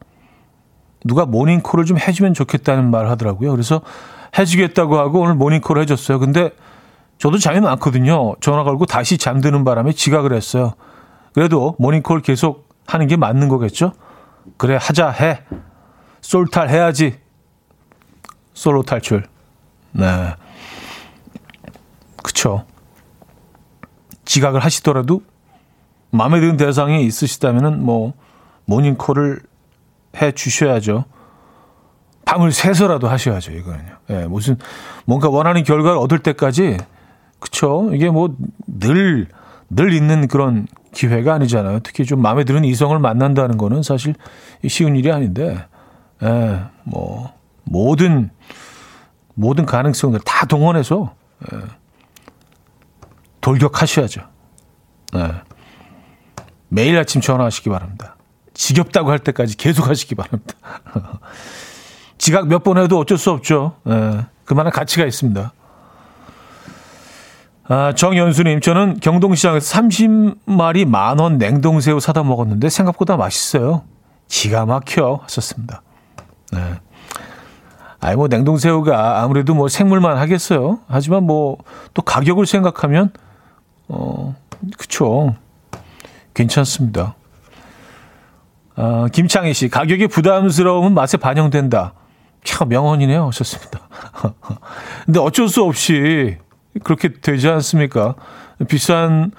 누가 1.05 1.25
모닝콜을 1.25 1.85
좀 1.85 1.97
해주면 1.97 2.33
좋겠다는 2.33 2.89
말을 2.89 3.09
하더라고요. 3.11 3.51
그래서 3.51 3.81
해주겠다고 4.37 4.97
하고 4.97 5.21
오늘 5.21 5.35
모닝콜을 5.35 5.81
해줬어요. 5.83 6.19
근데 6.19 6.51
저도 7.17 7.37
잠이 7.37 7.59
많거든요. 7.59 8.35
전화 8.41 8.63
걸고 8.63 8.85
다시 8.85 9.17
잠드는 9.17 9.63
바람에 9.63 9.91
지각을 9.91 10.33
했어요. 10.33 10.73
그래도 11.33 11.75
모닝콜 11.79 12.21
계속 12.21 12.69
하는 12.85 13.07
게 13.07 13.15
맞는 13.15 13.47
거겠죠? 13.47 13.93
그래, 14.57 14.77
하자, 14.79 15.09
해. 15.09 15.41
솔탈 16.21 16.69
해야지. 16.69 17.19
솔로 18.53 18.83
탈출. 18.83 19.23
네. 19.91 20.33
그쵸. 22.23 22.65
지각을 24.25 24.59
하시더라도 24.61 25.21
마음에 26.11 26.39
드는 26.39 26.57
대상이 26.57 27.05
있으시다면은 27.05 27.83
뭐 27.83 28.13
모닝콜을 28.65 29.41
해 30.21 30.31
주셔야죠. 30.31 31.05
밤을 32.25 32.51
새서라도 32.51 33.07
하셔야죠, 33.07 33.53
이거는요. 33.53 33.97
예, 34.09 34.25
무슨 34.25 34.57
뭔가 35.05 35.29
원하는 35.29 35.63
결과를 35.63 35.97
얻을 35.97 36.19
때까지 36.19 36.77
그쵸? 37.39 37.89
이게 37.93 38.09
뭐늘늘 38.09 39.27
있는 39.93 40.27
그런 40.27 40.67
기회가 40.93 41.35
아니잖아요. 41.35 41.79
특히 41.83 42.05
좀 42.05 42.21
마음에 42.21 42.43
드는 42.43 42.65
이성을 42.65 42.97
만난다는 42.99 43.57
거는 43.57 43.83
사실 43.83 44.15
쉬운 44.67 44.95
일이 44.95 45.11
아닌데, 45.11 45.65
예, 46.23 46.63
뭐 46.83 47.31
모든 47.63 48.31
모든 49.35 49.65
가능성들 49.65 50.21
다 50.25 50.45
동원해서 50.47 51.13
예, 51.53 51.57
돌격하셔야죠. 53.39 54.21
예. 55.15 55.46
매일 56.69 56.97
아침 56.97 57.21
전화하시기 57.21 57.69
바랍니다. 57.69 58.15
지겹다고 58.53 59.11
할 59.11 59.19
때까지 59.19 59.55
계속 59.57 59.87
하시기 59.87 60.15
바랍니다. 60.15 60.53
지각 62.17 62.47
몇 62.47 62.63
번 62.63 62.77
해도 62.77 62.97
어쩔 62.99 63.17
수 63.17 63.31
없죠. 63.31 63.75
예, 63.87 64.25
그만한 64.45 64.71
가치가 64.73 65.05
있습니다. 65.05 65.53
아, 67.69 67.93
정연수님, 67.93 68.61
저는 68.61 68.99
경동시장에서 69.01 69.79
30마리 69.79 70.85
만원 70.87 71.37
냉동새우 71.37 71.99
사다 71.99 72.23
먹었는데 72.23 72.69
생각보다 72.69 73.17
맛있어요. 73.17 73.83
기가 74.29 74.65
막혀 74.65 75.19
하셨습니다. 75.23 75.81
네. 76.53 76.59
아이, 77.99 78.15
뭐, 78.15 78.27
냉동새우가 78.29 79.21
아무래도 79.21 79.53
뭐 79.53 79.67
생물만 79.67 80.17
하겠어요. 80.17 80.79
하지만 80.87 81.23
뭐, 81.23 81.57
또 81.93 82.01
가격을 82.01 82.45
생각하면, 82.45 83.11
어, 83.89 84.35
그쵸. 84.77 85.35
괜찮습니다. 86.37 87.15
아, 88.75 89.07
김창희 89.11 89.53
씨, 89.53 89.69
가격이 89.69 90.07
부담스러움은 90.07 90.93
맛에 90.93 91.17
반영된다. 91.17 91.93
참 92.43 92.69
명언이네요. 92.69 93.25
하셨습니다. 93.27 93.79
근데 95.05 95.19
어쩔 95.19 95.49
수 95.49 95.63
없이 95.63 96.37
그렇게 96.83 97.11
되지 97.11 97.49
않습니까? 97.49 98.15
비싼 98.67 99.31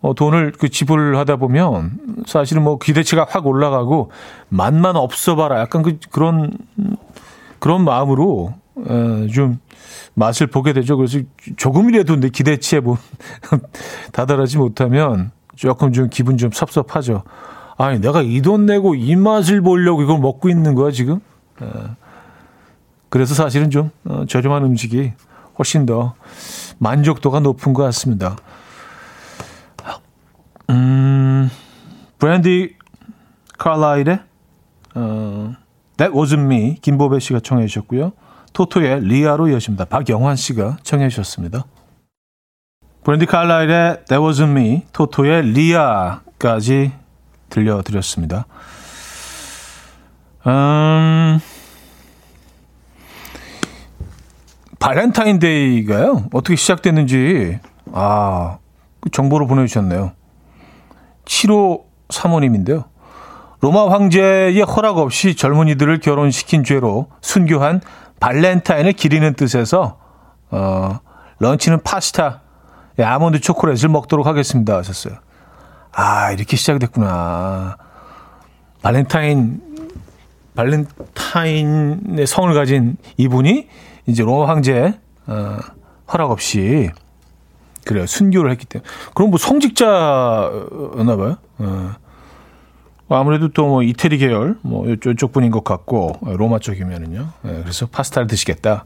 어, 0.00 0.14
돈을 0.14 0.52
그 0.58 0.70
지불하다 0.70 1.36
보면 1.36 2.24
사실은 2.26 2.62
뭐 2.62 2.78
기대치가 2.78 3.26
확 3.28 3.46
올라가고 3.46 4.10
맛만 4.48 4.96
없어봐라. 4.96 5.60
약간 5.60 5.82
그, 5.82 5.98
그런 6.10 6.56
그런 7.58 7.84
마음으로 7.84 8.54
어, 8.76 9.26
좀 9.30 9.58
맛을 10.14 10.46
보게 10.46 10.72
되죠. 10.72 10.96
그래서 10.96 11.18
조금이라도 11.58 12.16
내 12.16 12.30
기대치에 12.30 12.80
뭐 12.80 12.96
다다르지 14.12 14.56
못하면 14.56 15.32
조금 15.60 15.92
좀 15.92 16.08
기분 16.08 16.38
좀 16.38 16.50
섭섭하죠. 16.50 17.22
아니 17.76 18.00
내가 18.00 18.22
이 18.22 18.40
돈 18.40 18.64
내고 18.64 18.94
이 18.94 19.14
맛을 19.14 19.60
보려고 19.60 20.00
이걸 20.02 20.18
먹고 20.18 20.48
있는 20.48 20.74
거야 20.74 20.90
지금. 20.90 21.20
어, 21.60 21.96
그래서 23.10 23.34
사실은 23.34 23.70
좀 23.70 23.90
어, 24.06 24.24
저렴한 24.26 24.64
음식이 24.64 25.12
훨씬 25.58 25.84
더 25.84 26.14
만족도가 26.78 27.40
높은 27.40 27.74
것 27.74 27.82
같습니다. 27.84 28.36
음, 30.70 31.50
브랜디 32.18 32.76
칼라일의 33.58 34.20
어, 34.94 35.54
That 35.98 36.14
Wasn't 36.16 36.44
Me 36.44 36.78
김보배 36.80 37.18
씨가 37.18 37.40
청해 37.40 37.66
주셨고요. 37.66 38.12
토토의 38.54 39.02
리아로 39.02 39.48
이어집니다. 39.48 39.84
박영환 39.84 40.36
씨가 40.36 40.78
청해 40.82 41.10
주셨습니다. 41.10 41.64
브랜디 43.04 43.26
칼라일의 43.26 44.04
That 44.06 44.16
Wasn't 44.16 44.50
Me, 44.50 44.82
토토의 44.92 45.42
리아까지 45.42 46.92
들려드렸습니다. 47.48 48.46
음, 50.46 51.40
발렌타인데이가요? 54.78 56.26
어떻게 56.32 56.56
시작됐는지, 56.56 57.58
아, 57.92 58.58
그 59.00 59.10
정보를 59.10 59.46
보내주셨네요. 59.46 60.12
7호 61.24 61.84
사모님인데요. 62.10 62.84
로마 63.60 63.90
황제의 63.90 64.60
허락 64.62 64.98
없이 64.98 65.36
젊은이들을 65.36 66.00
결혼시킨 66.00 66.64
죄로 66.64 67.08
순교한 67.20 67.80
발렌타인을 68.20 68.92
기리는 68.92 69.34
뜻에서 69.34 69.98
어, 70.50 70.98
런치는 71.38 71.82
파스타, 71.82 72.40
예, 73.00 73.04
아몬드 73.04 73.40
초콜릿을 73.40 73.88
먹도록 73.88 74.26
하겠습니다. 74.26 74.76
하셨어요. 74.76 75.14
아, 75.92 76.30
이렇게 76.32 76.56
시작됐구나. 76.56 77.76
발렌타인, 78.82 79.60
발렌타인의 80.54 82.26
성을 82.26 82.52
가진 82.54 82.96
이분이 83.16 83.68
이제 84.06 84.22
로마 84.22 84.48
황제 84.48 84.98
어, 85.26 85.56
허락 86.12 86.30
없이 86.30 86.90
그래요. 87.86 88.06
순교를 88.06 88.50
했기 88.50 88.66
때문에. 88.66 88.88
그럼 89.14 89.30
뭐 89.30 89.38
성직자였나 89.38 91.16
봐요. 91.16 91.36
어. 91.58 91.92
아무래도 93.08 93.48
또 93.48 93.66
뭐 93.66 93.82
이태리 93.82 94.18
계열 94.18 94.56
뭐 94.62 94.86
이쪽 94.88 95.32
분인 95.32 95.50
것 95.50 95.64
같고 95.64 96.18
로마 96.22 96.58
쪽이면은요. 96.60 97.28
네, 97.42 97.60
그래서 97.62 97.86
파스타를 97.86 98.28
드시겠다. 98.28 98.84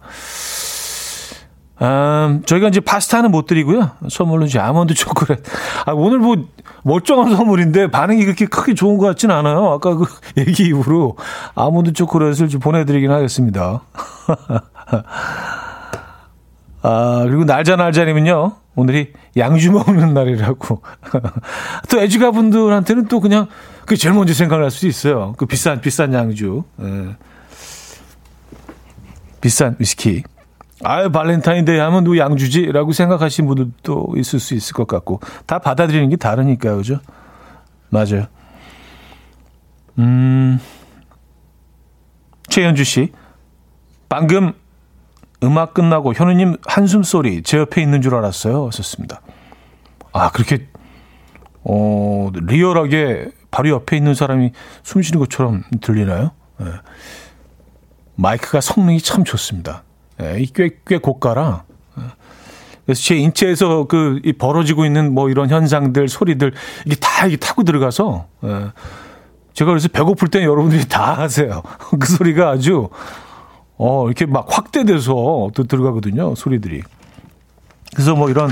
음, 1.83 2.43
저희가 2.47 2.68
이제 2.68 2.81
파스타는 2.81 3.31
못 3.33 3.47
드리고요. 3.47 3.91
선물로 4.09 4.47
이제 4.47 4.59
아몬드 4.59 4.95
초콜릿. 4.95 5.43
아, 5.87 5.93
오늘 5.93 6.18
뭐 6.18 6.37
멀쩡한 6.85 7.35
선물인데 7.35 7.89
반응이 7.91 8.25
그렇게 8.25 8.47
크게 8.47 8.75
좋은 8.75 8.99
것 8.99 9.07
같지는 9.07 9.35
않아요. 9.35 9.70
아까 9.72 9.95
그 9.95 10.07
얘기 10.39 10.66
이후로 10.66 11.16
아몬드 11.55 11.93
초콜릿을 11.93 12.49
좀 12.49 12.61
보내드리긴 12.61 13.11
하겠습니다. 13.11 13.83
아, 16.83 17.22
그리고 17.25 17.45
날짜 17.45 17.77
날짜님은요. 17.77 18.57
오늘이 18.77 19.12
양주 19.37 19.72
먹는 19.72 20.14
날이라고. 20.14 20.83
또 21.91 22.01
애주가 22.01 22.31
분들한테는 22.31 23.07
또 23.07 23.20
그냥 23.20 23.47
그 23.87 23.97
제일 23.97 24.14
먼저 24.14 24.35
생각날 24.35 24.70
수도 24.70 24.87
있어요. 24.87 25.35
그 25.37 25.47
비싼, 25.47 25.81
비싼 25.81 26.12
양주. 26.12 26.62
예. 26.83 27.16
비싼 29.41 29.77
위스키. 29.79 30.25
아유, 30.85 31.11
발렌타인데이 31.11 31.78
하면 31.78 32.05
누 32.05 32.18
양주지라고 32.18 32.93
생각하시는 32.93 33.47
분들도 33.47 34.14
있을 34.16 34.39
수 34.39 34.55
있을 34.55 34.74
것 34.74 34.87
같고. 34.87 35.20
다 35.47 35.59
받아들이는 35.59 36.11
게 36.11 36.16
다르니까요. 36.16 36.76
그죠? 36.76 37.01
맞아요. 37.91 38.26
음. 39.99 40.61
최현주 42.49 42.85
씨. 42.85 43.12
방금 44.09 44.53
음악 45.43 45.74
끝나고 45.74 46.14
현우님 46.14 46.57
한숨 46.66 47.03
소리 47.03 47.43
제 47.43 47.59
옆에 47.59 47.82
있는 47.82 48.01
줄 48.01 48.14
알았어요. 48.14 48.70
썼습니다. 48.70 49.20
아 50.12 50.30
그렇게 50.30 50.68
어 51.64 52.30
리얼하게 52.32 53.30
바로 53.51 53.70
옆에 53.70 53.97
있는 53.97 54.14
사람이 54.14 54.53
숨 54.82 55.03
쉬는 55.03 55.18
것처럼 55.18 55.64
들리나요? 55.80 56.30
네. 56.59 56.66
마이크가 58.16 58.61
성능이 58.61 59.01
참 59.01 59.24
좋습니다. 59.24 59.82
네, 60.19 60.47
꽤, 60.55 60.71
꽤 60.87 60.99
고가라. 60.99 61.65
네. 61.97 62.05
그래서 62.85 63.03
제 63.03 63.17
인체에서 63.17 63.85
그 63.85 64.21
벌어지고 64.39 64.85
있는 64.85 65.12
뭐 65.12 65.31
이런 65.31 65.51
현상들, 65.51 66.09
소리들, 66.09 66.53
이게 66.87 66.97
다 66.97 67.27
이게 67.27 67.37
타고 67.37 67.65
들어가서, 67.65 68.27
네. 68.41 68.67
제가 69.55 69.71
그래서 69.71 69.89
배고플 69.89 70.29
때 70.29 70.45
여러분들이 70.45 70.87
다 70.89 71.15
하세요. 71.15 71.62
그 71.99 72.07
소리가 72.07 72.51
아주 72.51 72.89
어, 73.77 74.07
이렇게 74.07 74.27
막 74.27 74.47
확대돼서 74.49 75.51
또 75.55 75.65
들어가거든요, 75.65 76.35
소리들이. 76.35 76.83
그래서 77.95 78.15
뭐 78.15 78.31
이런, 78.31 78.51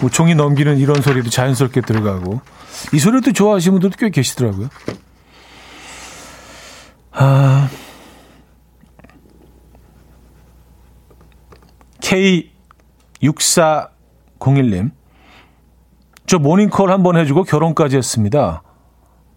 뭐 0.00 0.10
종이 0.10 0.34
넘기는 0.34 0.76
이런 0.78 1.00
소리도 1.00 1.30
자연스럽게 1.30 1.82
들어가고. 1.82 2.40
이 2.92 2.98
소리도 2.98 3.32
좋아하시는 3.32 3.72
분들도 3.72 3.96
꽤 3.98 4.10
계시더라고요. 4.10 4.68
아, 7.12 7.68
K6401님. 13.20 14.92
저 16.26 16.38
모닝콜 16.38 16.90
한번 16.90 17.16
해주고 17.16 17.44
결혼까지 17.44 17.96
했습니다. 17.96 18.62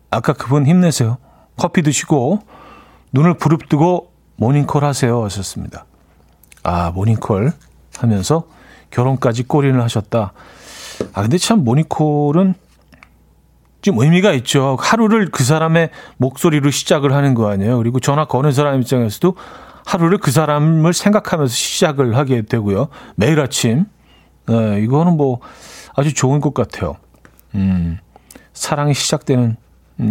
아까 0.09 0.33
그분 0.33 0.65
힘내세요. 0.65 1.17
커피 1.57 1.81
드시고 1.83 2.39
눈을 3.13 3.35
부릅뜨고 3.35 4.11
모닝콜 4.37 4.83
하세요 4.85 5.23
하셨습니다. 5.23 5.85
아, 6.63 6.91
모닝콜 6.91 7.53
하면서 7.97 8.43
결혼까지 8.89 9.43
꼬리를 9.43 9.81
하셨다. 9.81 10.33
아, 11.13 11.21
근데 11.21 11.37
참 11.37 11.63
모닝콜은 11.63 12.55
좀 13.81 13.99
의미가 13.99 14.33
있죠. 14.33 14.77
하루를 14.79 15.29
그 15.31 15.43
사람의 15.43 15.89
목소리로 16.17 16.71
시작을 16.71 17.13
하는 17.13 17.33
거 17.33 17.49
아니에요. 17.49 17.77
그리고 17.77 17.99
전화 17.99 18.25
거는 18.25 18.51
사람 18.51 18.79
입장에서도 18.81 19.35
하루를 19.85 20.17
그 20.17 20.31
사람을 20.31 20.93
생각하면서 20.93 21.53
시작을 21.53 22.15
하게 22.15 22.41
되고요. 22.43 22.87
매일 23.15 23.39
아침. 23.39 23.85
네, 24.47 24.81
이거는 24.81 25.17
뭐 25.17 25.39
아주 25.95 26.13
좋은 26.13 26.41
것 26.41 26.53
같아요. 26.53 26.97
음, 27.55 27.99
사랑이 28.53 28.93
시작되는 28.93 29.57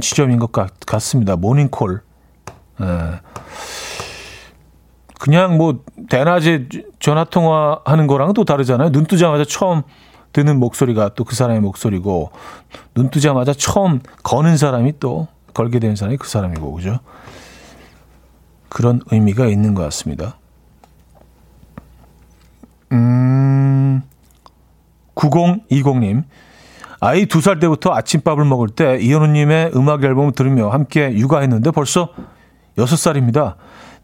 지점인 0.00 0.38
것 0.38 0.52
같, 0.52 0.72
습니다 1.00 1.36
모닝콜. 1.36 2.00
네. 2.78 2.86
그냥 5.18 5.58
뭐 5.58 5.84
대낮에 6.08 6.68
전화 6.98 7.24
통화하는 7.24 8.06
거랑은 8.06 8.32
또 8.34 8.44
다르잖아요. 8.44 8.90
눈 8.90 9.04
뜨자마자 9.04 9.44
처음 9.44 9.82
듣는 10.32 10.58
목소리가 10.58 11.10
또 11.14 11.24
그 11.24 11.34
사람의 11.34 11.60
목소리고 11.60 12.30
눈 12.94 13.10
뜨자마자 13.10 13.52
처음 13.52 14.00
거는 14.22 14.56
사람이 14.56 14.94
또 15.00 15.28
걸게 15.52 15.78
되는 15.78 15.96
사람이 15.96 16.16
그 16.16 16.28
사람이고 16.28 16.72
그죠? 16.72 17.00
그런 18.70 19.00
의미가 19.10 19.46
있는 19.46 19.74
것 19.74 19.82
같습니다. 19.82 20.36
음, 22.92 24.02
9020님. 25.14 26.24
아이 27.00 27.26
두 27.26 27.40
살 27.40 27.58
때부터 27.58 27.92
아침밥을 27.94 28.44
먹을 28.44 28.68
때 28.68 28.98
이현우님의 29.00 29.72
음악 29.74 30.04
앨범을 30.04 30.32
들으며 30.32 30.68
함께 30.68 31.12
육아했는데 31.16 31.70
벌써 31.70 32.10
6살입니다. 32.76 33.54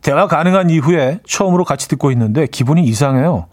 대화 0.02 0.26
가능한 0.26 0.70
이후에 0.70 1.20
처음으로 1.26 1.64
같이 1.64 1.88
듣고 1.88 2.10
있는데 2.12 2.46
기분이 2.46 2.84
이상해요. 2.84 3.46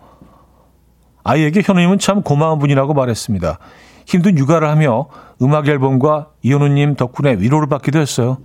아이에게 1.24 1.62
현우님은 1.64 2.00
참 2.00 2.22
고마운 2.22 2.60
분이라고 2.60 2.94
말했습니다. 2.94 3.60
힘든 4.06 4.38
육아를 4.38 4.68
하며 4.70 5.08
음악 5.42 5.68
앨범과 5.68 6.30
이현우님 6.42 6.96
덕분에 6.96 7.36
위로를 7.40 7.68
받기도 7.68 8.00
했어요. 8.00 8.38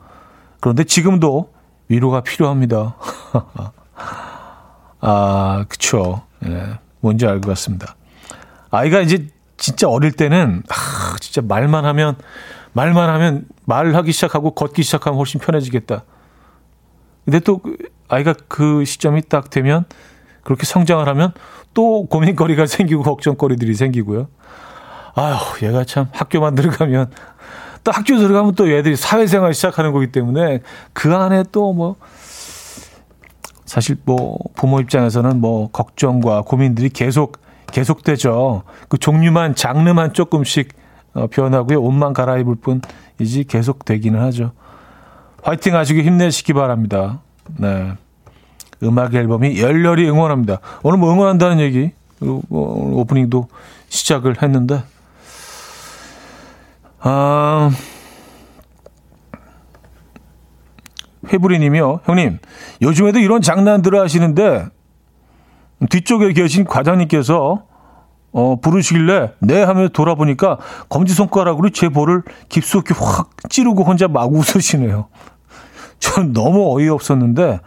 그런데 0.61 0.85
지금도 0.85 1.53
위로가 1.89 2.21
필요합니다. 2.23 2.97
아, 5.01 5.65
그쵸. 5.69 6.23
예, 6.47 6.79
뭔지 7.01 7.27
알 7.27 7.41
것 7.41 7.49
같습니다. 7.51 7.97
아이가 8.71 9.01
이제 9.01 9.29
진짜 9.57 9.89
어릴 9.89 10.13
때는, 10.13 10.63
아, 10.69 11.17
진짜 11.21 11.41
말만 11.43 11.85
하면, 11.85 12.17
말만 12.73 13.09
하면 13.11 13.47
말하기 13.65 14.13
시작하고 14.13 14.53
걷기 14.53 14.83
시작하면 14.83 15.19
훨씬 15.19 15.41
편해지겠다. 15.41 16.05
근데 17.25 17.41
또그 17.41 17.77
아이가 18.09 18.35
그 18.49 18.85
시점이 18.85 19.23
딱 19.29 19.51
되면 19.51 19.85
그렇게 20.43 20.65
성장을 20.65 21.07
하면 21.09 21.33
또 21.75 22.07
고민거리가 22.07 22.65
생기고 22.67 23.03
걱정거리들이 23.03 23.75
생기고요. 23.75 24.29
아휴, 25.15 25.67
얘가 25.67 25.85
참 25.85 26.09
학교만 26.13 26.55
들어가면 26.55 27.11
또 27.85 27.93
학교 27.93 28.17
들어가면 28.17 28.55
또 28.55 28.71
얘들이 28.71 28.97
사회생활 28.97 29.55
시작하는 29.55 29.93
거기 29.93 30.13
때문에 30.13 30.61
그 30.93 31.15
안에 31.15 31.45
또 31.53 31.73
뭐 31.73 31.97
사실 33.69 33.97
뭐 34.07 34.39
부모 34.57 34.81
입장에서는 34.81 35.41
뭐 35.41 35.71
걱정과 35.71 36.43
고민들이 36.43 36.89
계속 36.89 37.39
계속되죠. 37.71 38.63
그 38.89 38.97
종류만 38.97 39.55
장르만 39.55 40.15
조금씩 40.15 40.73
어, 41.13 41.27
변하고요. 41.27 41.81
옷만 41.83 42.15
갈아입을 42.15 42.57
뿐이지 42.57 43.45
계속 43.45 43.85
되기는 43.85 44.19
하죠. 44.21 44.53
화이팅 45.43 45.75
하시고 45.77 46.01
힘내시기 46.01 46.55
바랍니다. 46.55 47.21
네. 47.59 47.93
음악 48.83 49.15
앨범이 49.15 49.61
열렬히 49.61 50.09
응원합니다. 50.09 50.61
오늘 50.83 50.99
뭐 50.99 51.13
응원한다는 51.13 51.61
얘기, 51.61 51.91
뭐 52.21 52.43
오프닝도 53.01 53.49
시작을 53.89 54.43
했는데, 54.43 54.83
아, 57.01 57.71
회부리 61.33 61.59
님이요. 61.59 62.01
형님, 62.05 62.39
요즘에도 62.83 63.19
이런 63.19 63.43
장난들을 63.43 63.99
하시는데, 64.01 64.67
뒤쪽에 65.91 66.33
계신 66.33 66.65
과장님께서, 66.65 67.63
어, 68.33 68.61
부르시길래, 68.61 69.35
네 69.41 69.63
하며 69.63 69.89
돌아보니까, 69.89 70.59
검지손가락으로 70.89 71.71
제 71.71 71.89
볼을 71.89 72.23
깊숙이 72.49 72.95
확 72.95 73.31
찌르고 73.49 73.85
혼자 73.85 74.09
막 74.09 74.33
웃으시네요. 74.33 75.09
저는 76.01 76.33
너무 76.33 76.77
어이없었는데, 76.77 77.61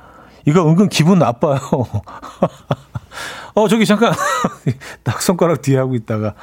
이거 0.46 0.68
은근 0.68 0.90
기분 0.90 1.20
나빠요. 1.20 1.60
어, 3.54 3.68
저기 3.68 3.86
잠깐, 3.86 4.14
딱 5.04 5.22
손가락 5.22 5.62
뒤에 5.62 5.78
하고 5.78 5.96
있다가, 5.96 6.34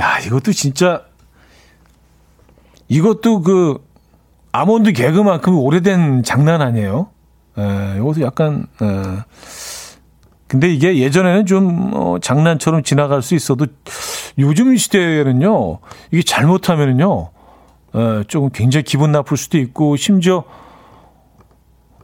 야, 0.00 0.18
이것도 0.20 0.52
진짜, 0.52 1.02
이것도 2.92 3.40
그, 3.40 3.78
아몬드 4.52 4.92
개그만큼 4.92 5.58
오래된 5.58 6.22
장난 6.24 6.60
아니에요? 6.60 7.08
에, 7.56 7.96
이것도 7.96 8.20
약간, 8.20 8.66
에. 8.82 8.86
근데 10.46 10.68
이게 10.68 10.98
예전에는 10.98 11.46
좀, 11.46 11.90
어, 11.94 12.18
장난처럼 12.20 12.82
지나갈 12.82 13.22
수 13.22 13.34
있어도 13.34 13.66
요즘 14.38 14.76
시대에는요, 14.76 15.78
이게 16.10 16.22
잘못하면은요, 16.22 17.30
에, 17.94 18.24
조금 18.28 18.50
굉장히 18.52 18.84
기분 18.84 19.10
나쁠 19.12 19.38
수도 19.38 19.56
있고, 19.56 19.96
심지어, 19.96 20.44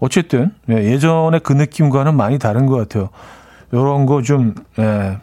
어쨌든, 0.01 0.55
예, 0.71 0.77
예전에 0.77 1.41
그 1.41 1.53
느낌과는 1.53 2.17
많이 2.17 2.39
다른 2.39 2.65
것 2.65 2.77
같아요. 2.77 3.11
요런 3.75 4.07
거 4.07 4.23
좀, 4.23 4.55
예, 4.79 5.19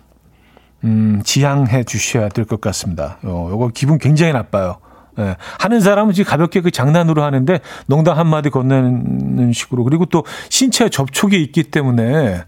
음, 0.84 1.22
지향해 1.24 1.86
주셔야 1.86 2.30
될 2.30 2.46
것 2.46 2.62
같습니다. 2.62 3.18
요, 3.26 3.50
요거 3.50 3.72
기분 3.74 3.98
굉장히 3.98 4.32
나빠요. 4.34 4.76
예, 5.20 5.36
하는 5.60 5.80
사람은 5.80 6.14
지금 6.14 6.30
가볍게 6.30 6.62
그 6.62 6.72
장난으로 6.72 7.24
하는데 7.24 7.60
농담 7.88 8.18
한마디 8.18 8.50
건네는 8.50 9.54
식으로 9.54 9.84
그리고 9.84 10.06
또 10.06 10.24
신체 10.50 10.90
접촉이 10.90 11.42
있기 11.44 11.64
때문에 11.64 12.44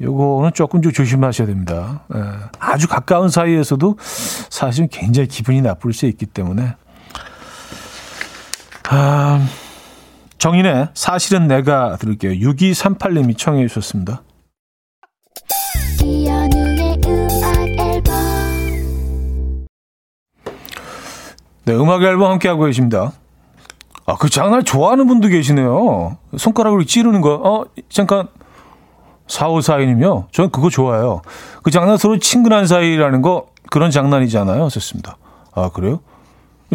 요거는 0.00 0.52
조금 0.54 0.80
좀 0.80 0.92
조심하셔야 0.92 1.46
됩니다. 1.46 2.04
예, 2.14 2.20
아주 2.58 2.88
가까운 2.88 3.28
사이에서도 3.28 3.96
사실은 3.98 4.88
굉장히 4.90 5.28
기분이 5.28 5.60
나쁠 5.60 5.92
수 5.92 6.06
있기 6.06 6.26
때문에 6.26 6.74
아, 8.90 9.46
정인의 10.38 10.88
사실은 10.94 11.46
내가 11.46 11.96
들을게요. 11.96 12.32
6238님이 12.32 13.36
청해 13.36 13.66
주셨습니다. 13.66 14.22
네, 21.68 21.74
음악 21.74 22.02
앨범 22.02 22.30
함께하고 22.30 22.64
계십니다. 22.64 23.12
아, 24.06 24.16
그 24.16 24.30
장난 24.30 24.64
좋아하는 24.64 25.06
분도 25.06 25.28
계시네요. 25.28 26.16
손가락으로 26.34 26.84
찌르는 26.84 27.20
거. 27.20 27.34
어, 27.34 27.64
잠깐. 27.90 28.28
4542님이요. 29.26 30.32
저는 30.32 30.50
그거 30.50 30.70
좋아해요. 30.70 31.20
그 31.62 31.70
장난 31.70 31.98
서로 31.98 32.18
친근한 32.18 32.66
사이라는 32.66 33.20
거 33.20 33.48
그런 33.70 33.90
장난이잖아요. 33.90 34.70
좋습니다. 34.70 35.18
아, 35.54 35.68
그래요? 35.68 36.00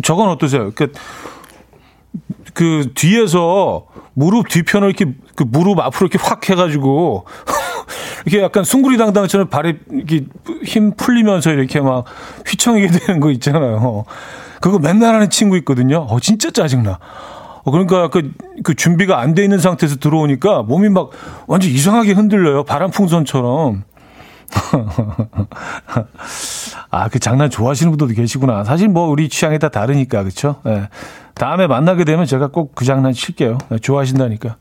저건 0.03 0.29
어떠세요? 0.29 0.69
그, 0.75 0.91
그 2.53 2.91
뒤에서 2.93 3.87
무릎 4.13 4.47
뒤편을 4.47 4.89
이렇게 4.89 5.15
그 5.33 5.43
무릎 5.43 5.79
앞으로 5.79 6.07
이렇게 6.07 6.23
확 6.23 6.47
해가지고 6.47 7.25
이렇게 8.27 8.43
약간 8.43 8.63
숭구리당당처럼 8.63 9.47
발이 9.47 9.79
이렇게 9.89 10.27
힘 10.63 10.93
풀리면서 10.95 11.49
이렇게 11.49 11.81
막 11.81 12.05
휘청이게 12.45 12.89
되는 12.89 13.19
거 13.19 13.31
있잖아요. 13.31 14.05
그거 14.63 14.79
맨날 14.79 15.13
하는 15.13 15.29
친구 15.29 15.57
있거든요. 15.57 16.07
어, 16.09 16.21
진짜 16.21 16.49
짜증나. 16.49 16.97
어, 17.65 17.71
그러니까 17.71 18.07
그, 18.07 18.31
그 18.63 18.75
준비가 18.75 19.19
안 19.19 19.35
돼 19.35 19.43
있는 19.43 19.59
상태에서 19.59 19.97
들어오니까 19.97 20.63
몸이 20.63 20.87
막 20.87 21.09
완전 21.47 21.69
이상하게 21.69 22.13
흔들려요. 22.13 22.63
바람 22.63 22.89
풍선처럼. 22.89 23.83
아, 26.91 27.09
그 27.09 27.19
장난 27.19 27.49
좋아하시는 27.49 27.91
분들도 27.91 28.13
계시구나. 28.13 28.63
사실 28.63 28.87
뭐 28.87 29.09
우리 29.09 29.27
취향이 29.27 29.59
다 29.59 29.67
다르니까, 29.67 30.23
그쵸? 30.23 30.61
예. 30.65 30.69
네. 30.69 30.89
다음에 31.35 31.67
만나게 31.67 32.05
되면 32.05 32.25
제가 32.25 32.47
꼭 32.47 32.73
그 32.73 32.85
장난 32.85 33.11
칠게요. 33.11 33.57
네, 33.67 33.79
좋아하신다니까. 33.79 34.55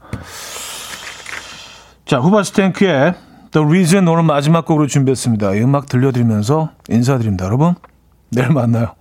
자, 2.06 2.18
후바스탱크의 2.18 3.14
The 3.52 3.64
Reason 3.64 4.08
오늘 4.08 4.24
마지막 4.24 4.64
곡으로 4.64 4.88
준비했습니다. 4.88 5.54
이 5.54 5.60
음악 5.60 5.86
들려드리면서 5.86 6.70
인사드립니다. 6.88 7.44
여러분, 7.44 7.76
내일 8.32 8.48
만나요. 8.48 8.96